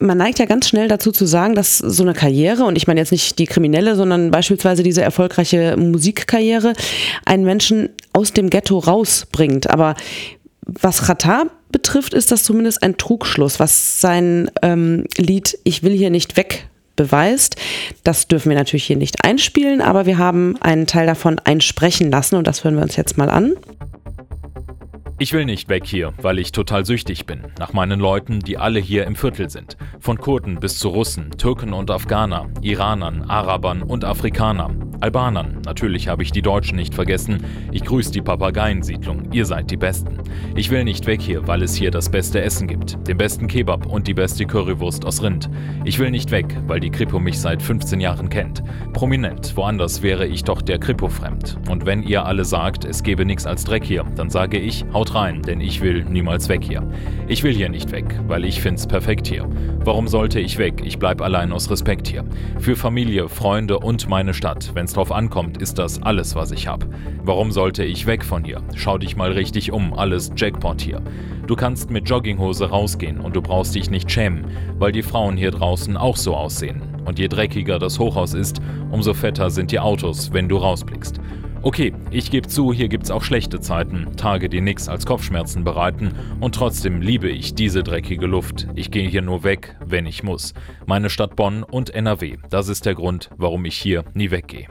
man 0.03 0.19
neigt 0.19 0.39
ja 0.39 0.45
ganz 0.45 0.69
schnell 0.69 0.89
dazu 0.89 1.13
zu 1.13 1.27
sagen, 1.27 1.55
dass 1.55 1.79
so 1.79 2.03
eine 2.03 2.13
Karriere, 2.13 2.65
und 2.65 2.77
ich 2.77 2.87
meine 2.87 3.01
jetzt 3.01 3.13
nicht 3.13 3.39
die 3.39 3.47
kriminelle, 3.47 3.97
sondern 3.97 4.31
beispielsweise 4.31 4.83
diese 4.83 5.03
erfolgreiche 5.03 5.77
Musikkarriere, 5.77 6.75
einen 7.25 7.45
Menschen 7.45 7.89
aus 8.13 8.33
dem 8.33 8.51
Ghetto 8.51 8.79
rausbringt. 8.79 9.71
Aber 9.71 9.95
was 10.67 11.03
Qatar 11.03 11.47
betrifft, 11.71 12.15
ist 12.15 12.31
das 12.33 12.45
zumindest 12.45 12.83
ein 12.83 12.97
Trugschluss, 12.97 13.61
was 13.61 14.01
sein 14.01 14.51
ähm, 14.63 15.05
Lied 15.17 15.59
Ich 15.65 15.83
will 15.83 15.93
hier 15.93 16.11
nicht 16.11 16.37
weg 16.37 16.69
beweist. 16.97 17.57
Das 18.05 18.29
dürfen 18.29 18.51
wir 18.51 18.57
natürlich 18.57 18.85
hier 18.85 18.97
nicht 18.97 19.25
einspielen, 19.25 19.81
aber 19.81 20.07
wir 20.07 20.19
haben 20.19 20.57
einen 20.61 20.87
Teil 20.87 21.07
davon 21.07 21.39
einsprechen 21.39 22.11
lassen 22.11 22.37
und 22.37 22.47
das 22.47 22.65
hören 22.65 22.77
wir 22.77 22.83
uns 22.83 22.97
jetzt 22.97 23.17
mal 23.17 23.31
an. 23.31 23.55
Ich 25.23 25.33
will 25.33 25.45
nicht 25.45 25.69
weg 25.69 25.87
hier, 25.87 26.13
weil 26.21 26.41
ich 26.41 26.51
total 26.51 26.85
süchtig 26.85 27.27
bin. 27.27 27.43
Nach 27.57 27.73
meinen 27.73 28.01
Leuten, 28.01 28.41
die 28.41 28.59
alle 28.59 28.81
hier 28.81 29.07
im 29.07 29.15
Viertel 29.15 29.51
sind. 29.51 29.77
Von 30.01 30.19
Kurden 30.19 30.59
bis 30.59 30.81
zu 30.81 30.89
Russen, 30.89 31.31
Türken 31.39 31.75
und 31.75 31.93
Afghaner, 31.93 32.51
Iranern, 32.61 33.23
Arabern 33.31 33.85
und 33.85 34.05
Afrikanern. 34.05 34.97
Albanern, 34.99 35.63
natürlich 35.65 36.07
habe 36.07 36.23
ich 36.23 36.31
die 36.31 36.43
Deutschen 36.43 36.77
nicht 36.77 36.95
vergessen. 36.95 37.45
Ich 37.73 37.85
grüße 37.85 38.13
die 38.13 38.23
Papageiensiedlung, 38.23 39.33
ihr 39.33 39.47
seid 39.47 39.71
die 39.71 39.77
Besten. 39.77 40.19
Ich 40.55 40.71
will 40.71 40.85
nicht 40.85 41.07
weg 41.07 41.21
hier, 41.21 41.47
weil 41.49 41.63
es 41.63 41.75
hier 41.75 41.91
das 41.91 42.09
beste 42.09 42.41
Essen 42.41 42.69
gibt, 42.69 43.09
den 43.09 43.19
besten 43.19 43.49
Kebab 43.49 43.87
und 43.87 44.07
die 44.07 44.15
beste 44.15 44.45
Currywurst 44.45 45.05
aus 45.05 45.21
Rind. 45.21 45.51
Ich 45.85 45.99
will 45.99 46.13
nicht 46.13 46.31
weg, 46.31 46.57
weil 46.69 46.79
die 46.79 46.91
Kripo 46.91 47.19
mich 47.19 47.41
seit 47.41 47.63
15 47.63 48.01
Jahren 48.01 48.29
kennt. 48.29 48.63
Prominent, 48.93 49.57
woanders 49.57 50.03
wäre 50.03 50.27
ich 50.27 50.45
doch 50.45 50.63
der 50.63 50.79
Kripo 50.79 51.09
fremd. 51.09 51.59
Und 51.69 51.85
wenn 51.85 52.05
ihr 52.05 52.25
alle 52.25 52.45
sagt, 52.45 52.85
es 52.85 53.03
gebe 53.03 53.25
nichts 53.25 53.45
als 53.45 53.65
Dreck 53.65 53.85
hier, 53.85 54.05
dann 54.15 54.31
sage 54.31 54.59
ich, 54.59 54.85
haut 54.93 55.12
rein, 55.15 55.43
denn 55.43 55.61
ich 55.61 55.81
will 55.81 56.05
niemals 56.05 56.49
weg 56.49 56.63
hier. 56.65 56.83
Ich 57.29 57.43
will 57.43 57.55
hier 57.55 57.69
nicht 57.69 57.93
weg, 57.93 58.19
weil 58.27 58.45
ich 58.45 58.61
find's 58.61 58.87
perfekt 58.87 59.27
hier. 59.27 59.49
Warum 59.85 60.09
sollte 60.09 60.41
ich 60.41 60.59
weg? 60.59 60.83
Ich 60.85 60.99
bleib 60.99 61.21
allein 61.21 61.53
aus 61.53 61.71
Respekt 61.71 62.09
hier. 62.09 62.25
Für 62.59 62.77
Familie, 62.77 63.29
Freunde 63.29 63.79
und 63.79 64.09
meine 64.09 64.35
Stadt. 64.35 64.71
Wenn's 64.75 64.93
drauf 64.93 65.13
ankommt, 65.13 65.59
ist 65.59 65.79
das 65.79 66.03
alles, 66.03 66.35
was 66.35 66.53
ich 66.53 66.67
hab. 66.67 66.87
Warum 67.23 67.53
sollte 67.53 67.85
ich 67.85 68.07
weg 68.07 68.25
von 68.25 68.45
hier? 68.45 68.63
Schau 68.75 68.99
dich 68.99 69.17
mal 69.17 69.33
richtig 69.33 69.73
um, 69.73 69.95
alles 69.95 70.33
Jackpot 70.37 70.81
hier. 70.81 71.03
Du 71.47 71.57
kannst 71.57 71.91
mit 71.91 72.09
Jogginghose 72.09 72.71
rausgehen 72.71 73.21
und 73.21 73.37
du 73.37 73.43
brauchst 73.43 73.75
dich 73.75 73.91
nicht 73.91 74.11
schämen, 74.11 74.47
weil 74.79 74.93
die 74.93 75.03
Frauen 75.03 75.37
hier 75.37 75.51
draußen 75.51 75.97
auch 75.97 76.17
so 76.17 76.37
aussehen. 76.37 76.83
Und 77.05 77.19
je 77.19 77.29
dreckiger 77.29 77.79
das 77.79 77.99
Hochhaus 77.99 78.35
ist, 78.35 78.61
umso 78.91 79.13
fetter 79.13 79.51
sind 79.51 79.73
die 79.73 79.81
Autos, 79.81 80.33
wenn 80.33 80.49
du 80.49 80.57
rausblickst. 80.57 81.21
Okay, 81.65 81.95
ich 82.11 82.33
gebe 82.33 82.49
zu, 82.49 82.73
hier 82.73 82.89
gibt's 82.89 83.13
auch 83.13 83.23
schlechte 83.23 83.61
Zeiten, 83.61 84.17
Tage, 84.17 84.49
die 84.49 84.61
nix 84.61 84.89
als 84.89 85.07
Kopfschmerzen 85.07 85.63
bereiten, 85.63 86.11
und 86.41 86.57
trotzdem 86.57 87.01
liebe 87.01 87.29
ich 87.29 87.55
diese 87.55 87.85
dreckige 87.85 88.27
Luft. 88.27 88.67
Ich 88.75 88.91
gehe 88.91 89.09
hier 89.09 89.23
nur 89.23 89.45
weg, 89.45 89.77
wenn 89.87 90.05
ich 90.05 90.25
muss. 90.25 90.55
Meine 90.87 91.09
Stadt 91.09 91.37
Bonn 91.37 91.63
und 91.63 91.95
NRW, 91.95 92.39
das 92.51 92.69
ist 92.69 92.85
der 92.85 92.97
Grund, 92.97 93.31
warum 93.37 93.65
ich 93.65 93.77
hier 93.77 94.05
nie 94.13 94.33
weggehe. 94.33 94.67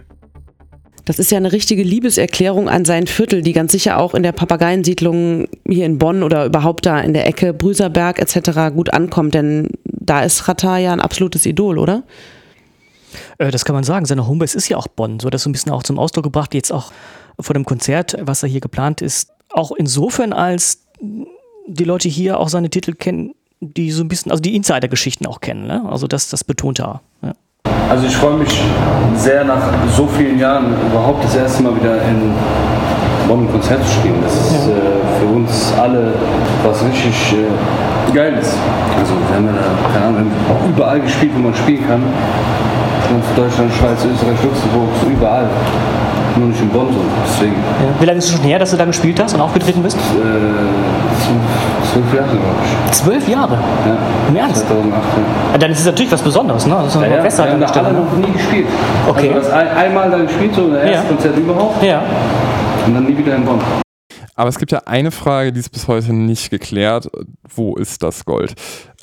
Das 1.06 1.18
ist 1.18 1.32
ja 1.32 1.38
eine 1.38 1.54
richtige 1.54 1.82
Liebeserklärung 1.82 2.68
an 2.68 2.84
sein 2.84 3.08
Viertel, 3.08 3.42
die 3.42 3.54
ganz 3.54 3.72
sicher 3.72 3.98
auch 3.98 4.14
in 4.14 4.22
der 4.22 4.34
Papageiensiedlung 4.34 5.48
hier 5.66 5.86
in 5.86 5.98
Bonn 5.98 6.24
oder 6.24 6.46
überhaupt 6.46 6.86
da 6.86 7.00
in 7.00 7.14
der 7.14 7.26
Ecke 7.26 7.54
Brüserberg 7.54 8.20
etc. 8.20 8.74
gut 8.76 8.94
ankommt, 8.94 9.34
denn 9.34 9.70
da 9.86 10.24
ist 10.24 10.46
Ratar 10.50 10.78
ja 10.78 10.92
ein 10.92 11.00
absolutes 11.00 11.46
Idol, 11.46 11.80
oder? 11.80 12.04
Äh, 13.38 13.52
das 13.52 13.66
kann 13.66 13.76
man 13.76 13.84
sagen. 13.84 14.06
Seine 14.06 14.28
Homebase 14.28 14.58
ist 14.58 14.70
ja 14.70 14.78
auch 14.78 14.88
Bonn. 14.88 15.20
So 15.20 15.30
das 15.30 15.44
so 15.44 15.50
ein 15.50 15.54
bisschen 15.54 15.72
auch 15.72 15.84
zum 15.84 16.00
Ausdruck 16.00 16.24
gebracht, 16.24 16.54
jetzt 16.54 16.72
auch 16.72 16.92
vor 17.40 17.54
dem 17.54 17.66
Konzert, 17.66 18.16
was 18.22 18.44
er 18.44 18.50
hier 18.50 18.62
geplant 18.62 19.02
ist. 19.02 19.32
Auch 19.50 19.72
insofern, 19.72 20.34
als 20.34 20.80
die 21.68 21.84
Leute 21.84 22.10
hier 22.10 22.40
auch 22.40 22.50
seine 22.50 22.70
Titel 22.70 22.94
kennen, 22.94 23.34
die 23.60 23.92
so 23.92 24.04
ein 24.04 24.08
bisschen, 24.08 24.32
also 24.32 24.42
die 24.42 24.56
Insider-Geschichten 24.56 25.26
auch 25.26 25.40
kennen. 25.40 25.68
Ne? 25.68 25.84
Also 25.90 26.08
das, 26.08 26.30
das 26.30 26.44
betont 26.44 26.80
er. 26.80 27.02
Ja. 27.22 27.34
Also 27.90 28.08
ich 28.08 28.16
freue 28.16 28.38
mich 28.38 28.62
sehr 29.16 29.44
nach 29.44 29.62
so 29.96 30.08
vielen 30.08 30.40
Jahren 30.40 30.74
überhaupt 30.90 31.24
das 31.24 31.36
erste 31.36 31.62
Mal 31.62 31.76
wieder 31.76 32.02
in 32.04 32.34
Bonn 33.28 33.46
ein 33.46 33.52
Konzert 33.52 33.86
zu 33.86 33.94
spielen. 33.94 34.16
Das 34.24 34.34
ist 34.34 34.68
ja. 34.68 34.74
äh, 34.74 35.20
für 35.20 35.26
uns 35.28 35.74
alle 35.74 36.14
was 36.64 36.84
richtig 36.84 37.34
äh, 37.34 38.14
Geiles. 38.14 38.56
Also 38.98 39.14
wir 39.14 39.36
haben 39.36 39.46
ja 39.46 39.54
da, 39.54 39.94
keine 39.94 40.06
Ahnung, 40.06 40.32
überall 40.70 41.00
gespielt, 41.00 41.32
wo 41.36 41.40
man 41.40 41.56
spielen 41.56 41.88
kann. 41.88 42.02
Deutschland, 43.36 43.72
Schweiz, 43.74 44.00
Österreich, 44.06 44.38
Luxemburg, 44.44 44.90
so 45.04 45.10
überall. 45.10 45.50
nur 46.38 46.48
nicht 46.48 46.62
in 46.62 46.70
Bonn 46.70 46.88
so. 46.94 47.00
Deswegen 47.28 47.56
Ja. 47.56 48.02
Wie 48.02 48.06
lange 48.06 48.20
ist 48.20 48.26
es 48.26 48.32
schon 48.32 48.42
her, 48.42 48.58
dass 48.58 48.72
du 48.72 48.78
da 48.78 48.86
gespielt 48.86 49.22
hast 49.22 49.34
und 49.34 49.42
aufgetreten 49.42 49.84
bist? 49.84 49.98
äh, 49.98 50.00
zwölf- 51.94 52.14
Jahre, 52.14 52.30
glaube 52.30 52.46
ich. 52.86 52.92
Zwölf 52.94 53.28
Jahre. 53.28 53.54
Ja. 53.86 53.98
Im 54.30 54.36
Ernst? 54.38 54.66
2008. 54.68 55.02
Ja, 55.52 55.58
Dann 55.58 55.72
ist 55.72 55.80
es 55.82 55.86
natürlich 55.86 56.12
was 56.12 56.22
Besonderes, 56.22 56.66
ne? 56.66 56.74
Das 56.76 56.88
ist 56.88 56.96
Ja, 56.96 57.02
eine 57.02 57.16
ja, 57.18 57.24
wir 57.24 57.32
haben 57.32 57.40
an 57.42 57.52
da 57.52 57.58
der 57.60 57.68
Stelle, 57.68 57.88
alle 57.88 57.98
ne? 58.00 58.06
noch 58.06 58.18
nie 58.28 58.32
gespielt. 58.34 58.68
Okay. 59.10 59.32
Also 59.34 59.52
ein, 59.52 59.68
einmal 59.68 60.10
da 60.10 60.18
gespielt, 60.20 60.56
so 60.56 60.70
das 60.70 60.84
erste 60.84 60.92
Ja. 60.94 61.02
Konzert 61.04 61.38
überhaupt 61.38 61.84
Ja. 61.84 62.02
und 62.86 62.94
dann 62.96 63.04
nie 63.06 63.18
wieder 63.18 63.36
in 63.36 63.44
Bonn. 63.46 63.60
Aber 64.36 64.48
es 64.50 64.58
gibt 64.58 64.72
ja 64.72 64.80
eine 64.86 65.12
Frage, 65.12 65.52
die 65.52 65.60
ist 65.60 65.70
bis 65.72 65.88
heute 65.90 66.14
nicht 66.14 66.50
geklärt. 66.50 67.10
Wo 67.54 67.76
ist 67.76 68.02
das 68.04 68.24
Gold? 68.26 68.54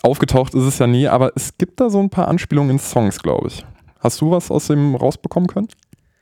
Aufgetaucht 0.03 0.55
ist 0.55 0.65
es 0.65 0.79
ja 0.79 0.87
nie, 0.87 1.07
aber 1.09 1.33
es 1.37 1.51
gibt 1.59 1.79
da 1.81 1.91
so 1.91 2.01
ein 2.01 2.09
paar 2.09 2.29
Anspielungen 2.29 2.71
in 2.71 2.79
Songs, 2.79 3.21
glaube 3.23 3.49
ich. 3.49 3.65
Hast 4.01 4.21
du 4.21 4.31
was 4.31 4.51
aus 4.51 4.69
dem 4.69 4.95
rausbekommen 4.95 5.49
können? 5.49 5.69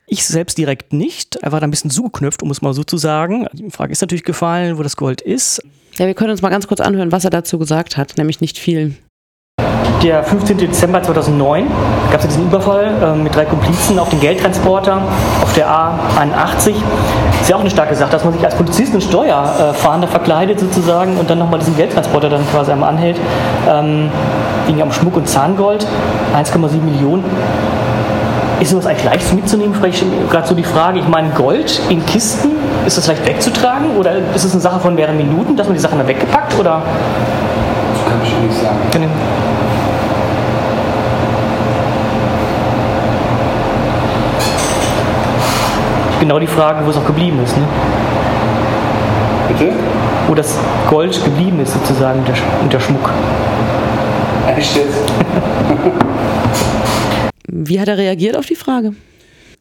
Ich 0.06 0.24
selbst 0.24 0.56
direkt 0.56 0.92
nicht. 0.92 1.36
Er 1.36 1.52
war 1.52 1.60
da 1.60 1.66
ein 1.66 1.70
bisschen 1.70 1.90
zugeknüpft, 1.90 2.42
um 2.42 2.50
es 2.50 2.62
mal 2.62 2.72
so 2.72 2.84
zu 2.84 2.96
sagen. 2.96 3.46
Die 3.52 3.70
Frage 3.70 3.92
ist 3.92 4.00
natürlich 4.00 4.24
gefallen, 4.24 4.78
wo 4.78 4.82
das 4.82 4.96
Gold 4.96 5.20
ist. 5.20 5.62
Ja, 5.96 6.06
wir 6.06 6.14
können 6.14 6.30
uns 6.30 6.42
mal 6.42 6.50
ganz 6.50 6.68
kurz 6.68 6.80
anhören, 6.80 7.10
was 7.10 7.24
er 7.24 7.30
dazu 7.30 7.58
gesagt 7.58 7.96
hat, 7.96 8.16
nämlich 8.16 8.40
nicht 8.40 8.58
viel. 8.58 8.94
Der 10.02 10.22
15. 10.22 10.58
Dezember 10.58 11.02
2009 11.02 11.66
gab 12.10 12.18
es 12.18 12.24
ja 12.24 12.28
diesen 12.28 12.44
Überfall 12.44 12.84
äh, 13.02 13.16
mit 13.16 13.34
drei 13.34 13.46
Komplizen 13.46 13.98
auf 13.98 14.10
den 14.10 14.20
Geldtransporter 14.20 15.00
auf 15.42 15.52
der 15.54 15.68
A81. 15.68 16.74
Ist 17.40 17.48
ja 17.48 17.56
auch 17.56 17.60
eine 17.60 17.70
starke 17.70 17.94
Sache, 17.96 18.12
dass 18.12 18.22
man 18.22 18.34
sich 18.34 18.44
als 18.44 18.54
Polizist 18.54 18.94
und 18.94 19.02
Steuerfahnder 19.02 20.06
verkleidet 20.06 20.60
sozusagen 20.60 21.16
und 21.16 21.30
dann 21.30 21.38
nochmal 21.38 21.58
diesen 21.58 21.76
Geldtransporter 21.76 22.28
dann 22.28 22.46
quasi 22.50 22.72
einmal 22.72 22.90
anhält. 22.90 23.18
Ähm, 23.68 24.10
ging 24.66 24.78
ja 24.78 24.84
um 24.84 24.92
Schmuck 24.92 25.16
und 25.16 25.28
Zahngold, 25.28 25.86
1,7 26.36 26.76
Millionen. 26.82 27.24
Ist 28.60 28.70
sowas 28.70 28.86
eigentlich 28.86 29.04
leicht 29.04 29.32
mitzunehmen? 29.34 29.74
Vielleicht 29.74 30.04
gerade 30.30 30.46
so 30.48 30.54
die 30.54 30.64
Frage, 30.64 30.98
ich 30.98 31.08
meine, 31.08 31.28
Gold 31.30 31.80
in 31.90 32.04
Kisten, 32.06 32.52
ist 32.86 32.96
das 32.96 33.06
leicht 33.06 33.26
wegzutragen 33.26 33.96
oder 33.98 34.12
ist 34.34 34.44
es 34.44 34.52
eine 34.52 34.60
Sache 34.62 34.80
von 34.80 34.94
mehreren 34.94 35.16
Minuten, 35.18 35.56
dass 35.56 35.66
man 35.66 35.74
die 35.74 35.80
Sachen 35.82 35.98
dann 35.98 36.08
weggepackt 36.08 36.58
oder? 36.58 36.80
Das 37.92 38.12
kann 38.12 38.20
ich 38.24 38.32
nicht 38.48 38.62
sagen. 38.62 38.76
Ich- 38.92 39.06
Genau 46.20 46.38
die 46.38 46.46
Frage, 46.46 46.84
wo 46.84 46.90
es 46.90 46.96
auch 46.96 47.04
geblieben 47.04 47.38
ist, 47.44 47.56
ne? 47.56 47.64
Bitte? 49.48 49.72
Wo 50.26 50.34
das 50.34 50.56
Gold 50.88 51.22
geblieben 51.24 51.60
ist 51.60 51.72
sozusagen 51.74 52.20
und 52.20 52.28
der, 52.28 52.34
Sch- 52.34 52.62
und 52.62 52.72
der 52.72 52.80
Schmuck. 52.80 53.10
Echt 54.56 54.76
jetzt? 54.76 54.96
Wie 57.48 57.80
hat 57.80 57.88
er 57.88 57.98
reagiert 57.98 58.36
auf 58.36 58.46
die 58.46 58.56
Frage? 58.56 58.94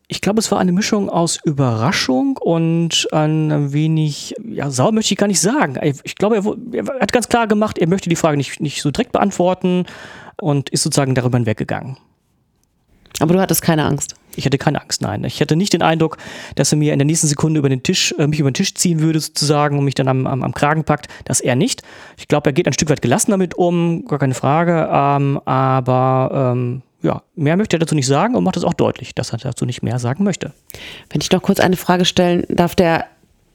Ich 0.07 0.21
glaube, 0.21 0.39
es 0.39 0.51
war 0.51 0.59
eine 0.59 0.71
Mischung 0.71 1.09
aus 1.09 1.39
Überraschung 1.43 2.37
und 2.37 3.07
ein 3.11 3.73
wenig, 3.73 4.35
ja, 4.47 4.69
sauer 4.69 4.91
möchte 4.91 5.13
ich 5.13 5.17
gar 5.17 5.27
nicht 5.27 5.41
sagen. 5.41 5.79
Ich 6.03 6.15
glaube, 6.15 6.35
er, 6.35 6.45
er 6.73 6.99
hat 6.99 7.11
ganz 7.11 7.27
klar 7.27 7.47
gemacht, 7.47 7.79
er 7.79 7.87
möchte 7.87 8.09
die 8.09 8.15
Frage 8.15 8.37
nicht, 8.37 8.59
nicht 8.59 8.81
so 8.81 8.91
direkt 8.91 9.13
beantworten 9.13 9.85
und 10.39 10.69
ist 10.69 10.83
sozusagen 10.83 11.15
darüber 11.15 11.37
hinweggegangen. 11.37 11.97
Aber 13.19 13.33
du 13.33 13.39
hattest 13.39 13.61
keine 13.61 13.85
Angst. 13.85 14.15
Ich 14.35 14.45
hatte 14.45 14.57
keine 14.57 14.81
Angst, 14.81 15.01
nein. 15.01 15.23
Ich 15.23 15.39
hatte 15.39 15.55
nicht 15.55 15.71
den 15.73 15.81
Eindruck, 15.81 16.17
dass 16.55 16.73
er 16.73 16.77
mir 16.77 16.91
in 16.91 16.99
der 16.99 17.05
nächsten 17.05 17.27
Sekunde 17.27 17.59
über 17.59 17.69
den 17.69 17.81
Tisch, 17.81 18.13
äh, 18.17 18.27
mich 18.27 18.39
über 18.41 18.51
den 18.51 18.55
Tisch 18.55 18.73
ziehen 18.75 18.99
würde, 18.99 19.19
sozusagen, 19.21 19.77
und 19.77 19.85
mich 19.85 19.95
dann 19.95 20.09
am, 20.09 20.27
am, 20.27 20.43
am 20.43 20.53
Kragen 20.53 20.83
packt. 20.83 21.07
Das 21.23 21.39
er 21.39 21.55
nicht. 21.55 21.81
Ich 22.17 22.27
glaube, 22.27 22.49
er 22.49 22.53
geht 22.53 22.67
ein 22.67 22.73
Stück 22.73 22.89
weit 22.89 23.01
gelassen 23.01 23.31
damit 23.31 23.55
um, 23.55 24.05
gar 24.05 24.19
keine 24.19 24.33
Frage. 24.33 24.89
Ähm, 24.91 25.39
aber 25.45 26.53
ähm, 26.53 26.81
ja, 27.05 27.21
mehr 27.35 27.55
möchte 27.55 27.77
er 27.77 27.79
dazu 27.79 27.95
nicht 27.95 28.07
sagen 28.07 28.35
und 28.35 28.43
macht 28.43 28.57
es 28.57 28.63
auch 28.63 28.73
deutlich, 28.73 29.15
dass 29.15 29.31
er 29.31 29.37
dazu 29.37 29.65
nicht 29.65 29.83
mehr 29.83 29.99
sagen 29.99 30.23
möchte. 30.23 30.51
Wenn 31.09 31.21
ich 31.21 31.31
noch 31.31 31.41
kurz 31.41 31.59
eine 31.59 31.77
Frage 31.77 32.05
stellen 32.05 32.45
darf, 32.49 32.75
der, 32.75 33.05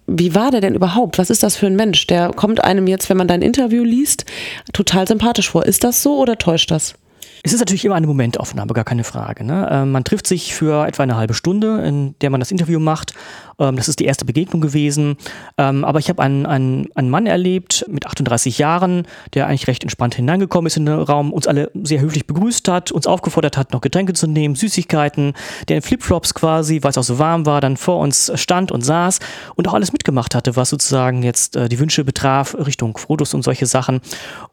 wie 0.06 0.34
war 0.34 0.50
der 0.50 0.60
denn 0.60 0.74
überhaupt? 0.74 1.18
Was 1.18 1.30
ist 1.30 1.42
das 1.42 1.56
für 1.56 1.66
ein 1.66 1.76
Mensch? 1.76 2.06
Der 2.06 2.30
kommt 2.30 2.62
einem 2.62 2.86
jetzt, 2.86 3.10
wenn 3.10 3.16
man 3.16 3.28
dein 3.28 3.42
Interview 3.42 3.82
liest, 3.82 4.24
total 4.72 5.06
sympathisch 5.06 5.50
vor. 5.50 5.66
Ist 5.66 5.84
das 5.84 6.02
so 6.02 6.18
oder 6.18 6.38
täuscht 6.38 6.70
das? 6.70 6.94
Es 7.42 7.54
ist 7.54 7.60
natürlich 7.60 7.84
immer 7.86 7.94
eine 7.94 8.06
Momentaufnahme, 8.06 8.74
gar 8.74 8.84
keine 8.84 9.04
Frage. 9.04 9.44
Ne? 9.44 9.66
Ähm, 9.70 9.92
man 9.92 10.04
trifft 10.04 10.26
sich 10.26 10.54
für 10.54 10.86
etwa 10.86 11.02
eine 11.02 11.16
halbe 11.16 11.32
Stunde, 11.32 11.80
in 11.82 12.14
der 12.20 12.28
man 12.28 12.40
das 12.40 12.50
Interview 12.50 12.78
macht. 12.78 13.14
Ähm, 13.58 13.76
das 13.76 13.88
ist 13.88 13.98
die 13.98 14.04
erste 14.04 14.26
Begegnung 14.26 14.60
gewesen. 14.60 15.16
Ähm, 15.56 15.84
aber 15.84 16.00
ich 16.00 16.10
habe 16.10 16.22
einen, 16.22 16.44
einen, 16.44 16.88
einen 16.94 17.08
Mann 17.08 17.26
erlebt 17.26 17.86
mit 17.88 18.06
38 18.06 18.58
Jahren, 18.58 19.06
der 19.32 19.46
eigentlich 19.46 19.68
recht 19.68 19.82
entspannt 19.82 20.14
hineingekommen 20.16 20.66
ist 20.66 20.76
in 20.76 20.84
den 20.84 21.00
Raum, 21.00 21.32
uns 21.32 21.46
alle 21.46 21.70
sehr 21.82 22.00
höflich 22.00 22.26
begrüßt 22.26 22.68
hat, 22.68 22.92
uns 22.92 23.06
aufgefordert 23.06 23.56
hat, 23.56 23.72
noch 23.72 23.80
Getränke 23.80 24.12
zu 24.12 24.26
nehmen, 24.26 24.54
Süßigkeiten, 24.54 25.32
der 25.68 25.76
in 25.76 25.82
Flipflops 25.82 26.34
quasi, 26.34 26.82
weil 26.82 26.90
es 26.90 26.98
auch 26.98 27.04
so 27.04 27.18
warm 27.18 27.46
war, 27.46 27.62
dann 27.62 27.78
vor 27.78 28.00
uns 28.00 28.30
stand 28.34 28.70
und 28.70 28.82
saß 28.82 29.18
und 29.54 29.66
auch 29.66 29.74
alles 29.74 29.92
mitgemacht 29.92 30.34
hatte, 30.34 30.56
was 30.56 30.68
sozusagen 30.68 31.22
jetzt 31.22 31.56
äh, 31.56 31.70
die 31.70 31.78
Wünsche 31.78 32.04
betraf, 32.04 32.54
Richtung 32.54 32.98
Fotos 32.98 33.32
und 33.32 33.42
solche 33.42 33.64
Sachen. 33.64 34.00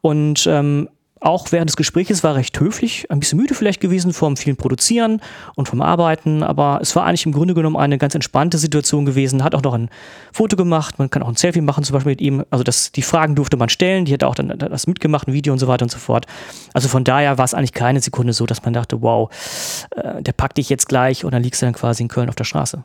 Und 0.00 0.46
ähm, 0.46 0.88
auch 1.20 1.50
während 1.50 1.68
des 1.68 1.76
Gesprächs 1.76 2.22
war 2.22 2.32
er 2.32 2.36
recht 2.36 2.58
höflich, 2.60 3.10
ein 3.10 3.20
bisschen 3.20 3.38
müde 3.38 3.54
vielleicht 3.54 3.80
gewesen 3.80 4.12
vom 4.12 4.36
vielen 4.36 4.56
Produzieren 4.56 5.20
und 5.54 5.68
vom 5.68 5.80
Arbeiten, 5.80 6.42
aber 6.42 6.78
es 6.80 6.94
war 6.96 7.04
eigentlich 7.04 7.26
im 7.26 7.32
Grunde 7.32 7.54
genommen 7.54 7.76
eine 7.76 7.98
ganz 7.98 8.14
entspannte 8.14 8.58
Situation 8.58 9.04
gewesen. 9.04 9.42
Hat 9.44 9.54
auch 9.54 9.62
noch 9.62 9.74
ein 9.74 9.88
Foto 10.32 10.56
gemacht, 10.56 10.98
man 10.98 11.10
kann 11.10 11.22
auch 11.22 11.28
ein 11.28 11.36
Selfie 11.36 11.60
machen, 11.60 11.84
zum 11.84 11.94
Beispiel 11.94 12.12
mit 12.12 12.20
ihm. 12.20 12.44
Also 12.50 12.64
das, 12.64 12.92
die 12.92 13.02
Fragen 13.02 13.34
durfte 13.34 13.56
man 13.56 13.68
stellen, 13.68 14.04
die 14.04 14.12
hat 14.12 14.24
auch 14.24 14.34
dann 14.34 14.56
das 14.58 14.86
mitgemacht, 14.86 15.28
ein 15.28 15.32
Video 15.32 15.52
und 15.52 15.58
so 15.58 15.68
weiter 15.68 15.84
und 15.84 15.90
so 15.90 15.98
fort. 15.98 16.26
Also 16.72 16.88
von 16.88 17.04
daher 17.04 17.38
war 17.38 17.44
es 17.44 17.54
eigentlich 17.54 17.72
keine 17.72 18.00
Sekunde 18.00 18.32
so, 18.32 18.46
dass 18.46 18.64
man 18.64 18.72
dachte, 18.72 19.02
wow, 19.02 19.30
äh, 19.96 20.22
der 20.22 20.32
packt 20.32 20.58
dich 20.58 20.68
jetzt 20.68 20.88
gleich 20.88 21.24
und 21.24 21.32
dann 21.32 21.42
liegst 21.42 21.62
du 21.62 21.66
dann 21.66 21.74
quasi 21.74 22.02
in 22.02 22.08
Köln 22.08 22.28
auf 22.28 22.36
der 22.36 22.44
Straße. 22.44 22.82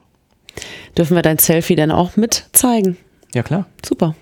Dürfen 0.97 1.15
wir 1.15 1.21
dein 1.21 1.37
Selfie 1.37 1.75
denn 1.75 1.91
auch 1.91 2.15
mit 2.15 2.47
zeigen? 2.53 2.97
Ja 3.33 3.43
klar. 3.43 3.65
Super. 3.83 4.15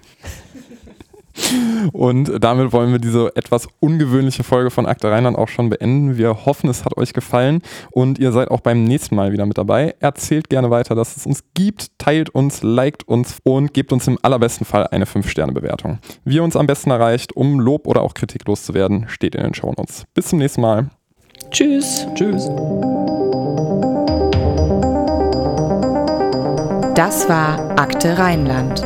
Und 1.93 2.31
damit 2.43 2.71
wollen 2.73 2.91
wir 2.91 2.99
diese 2.99 3.35
etwas 3.35 3.67
ungewöhnliche 3.79 4.43
Folge 4.43 4.71
von 4.71 4.85
Akte 4.85 5.09
Rheinland 5.11 5.37
auch 5.37 5.47
schon 5.47 5.69
beenden. 5.69 6.17
Wir 6.17 6.45
hoffen, 6.45 6.69
es 6.69 6.85
hat 6.85 6.97
euch 6.97 7.13
gefallen 7.13 7.61
und 7.91 8.19
ihr 8.19 8.31
seid 8.31 8.49
auch 8.51 8.61
beim 8.61 8.83
nächsten 8.83 9.15
Mal 9.15 9.31
wieder 9.31 9.45
mit 9.45 9.57
dabei. 9.57 9.95
Erzählt 9.99 10.49
gerne 10.49 10.69
weiter, 10.69 10.95
dass 10.95 11.17
es 11.17 11.25
uns 11.25 11.43
gibt, 11.53 11.97
teilt 11.97 12.29
uns, 12.29 12.63
liked 12.63 13.07
uns 13.07 13.37
und 13.43 13.73
gebt 13.73 13.91
uns 13.91 14.07
im 14.07 14.17
allerbesten 14.21 14.65
Fall 14.65 14.87
eine 14.87 15.05
5-Sterne-Bewertung. 15.05 15.99
Wie 16.23 16.35
ihr 16.35 16.43
uns 16.43 16.55
am 16.55 16.67
besten 16.67 16.91
erreicht, 16.91 17.35
um 17.35 17.59
Lob 17.59 17.87
oder 17.87 18.01
auch 18.01 18.13
Kritik 18.13 18.47
loszuwerden, 18.47 19.05
steht 19.07 19.35
in 19.35 19.43
den 19.43 19.53
Shownotes. 19.53 20.05
Bis 20.13 20.27
zum 20.27 20.39
nächsten 20.39 20.61
Mal. 20.61 20.89
Tschüss. 21.49 22.07
Tschüss. 22.15 22.49
Das 26.95 27.27
war 27.29 27.79
Akte 27.79 28.17
Rheinland, 28.17 28.83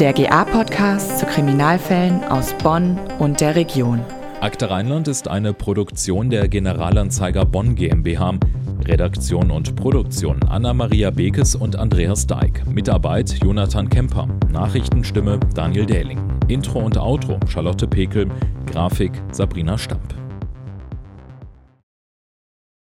der 0.00 0.12
GA-Podcast 0.12 1.18
zu 1.18 1.26
Kriminalfällen 1.26 2.22
aus 2.24 2.54
Bonn 2.62 2.96
und 3.18 3.40
der 3.40 3.56
Region. 3.56 4.00
Akte 4.40 4.70
Rheinland 4.70 5.08
ist 5.08 5.26
eine 5.26 5.52
Produktion 5.52 6.30
der 6.30 6.46
Generalanzeiger 6.46 7.44
Bonn 7.44 7.74
GmbH. 7.74 8.34
Redaktion 8.84 9.50
und 9.50 9.74
Produktion 9.74 10.40
Anna-Maria 10.44 11.10
Bekes 11.10 11.56
und 11.56 11.74
Andreas 11.74 12.28
Dijk. 12.28 12.64
Mitarbeit 12.72 13.42
Jonathan 13.42 13.88
Kemper. 13.88 14.28
Nachrichtenstimme 14.52 15.40
Daniel 15.56 15.86
Dähling. 15.86 16.20
Intro 16.46 16.78
und 16.78 16.96
Outro 16.96 17.40
Charlotte 17.48 17.88
Pekel. 17.88 18.28
Grafik 18.66 19.12
Sabrina 19.32 19.76
Stamp. 19.76 20.14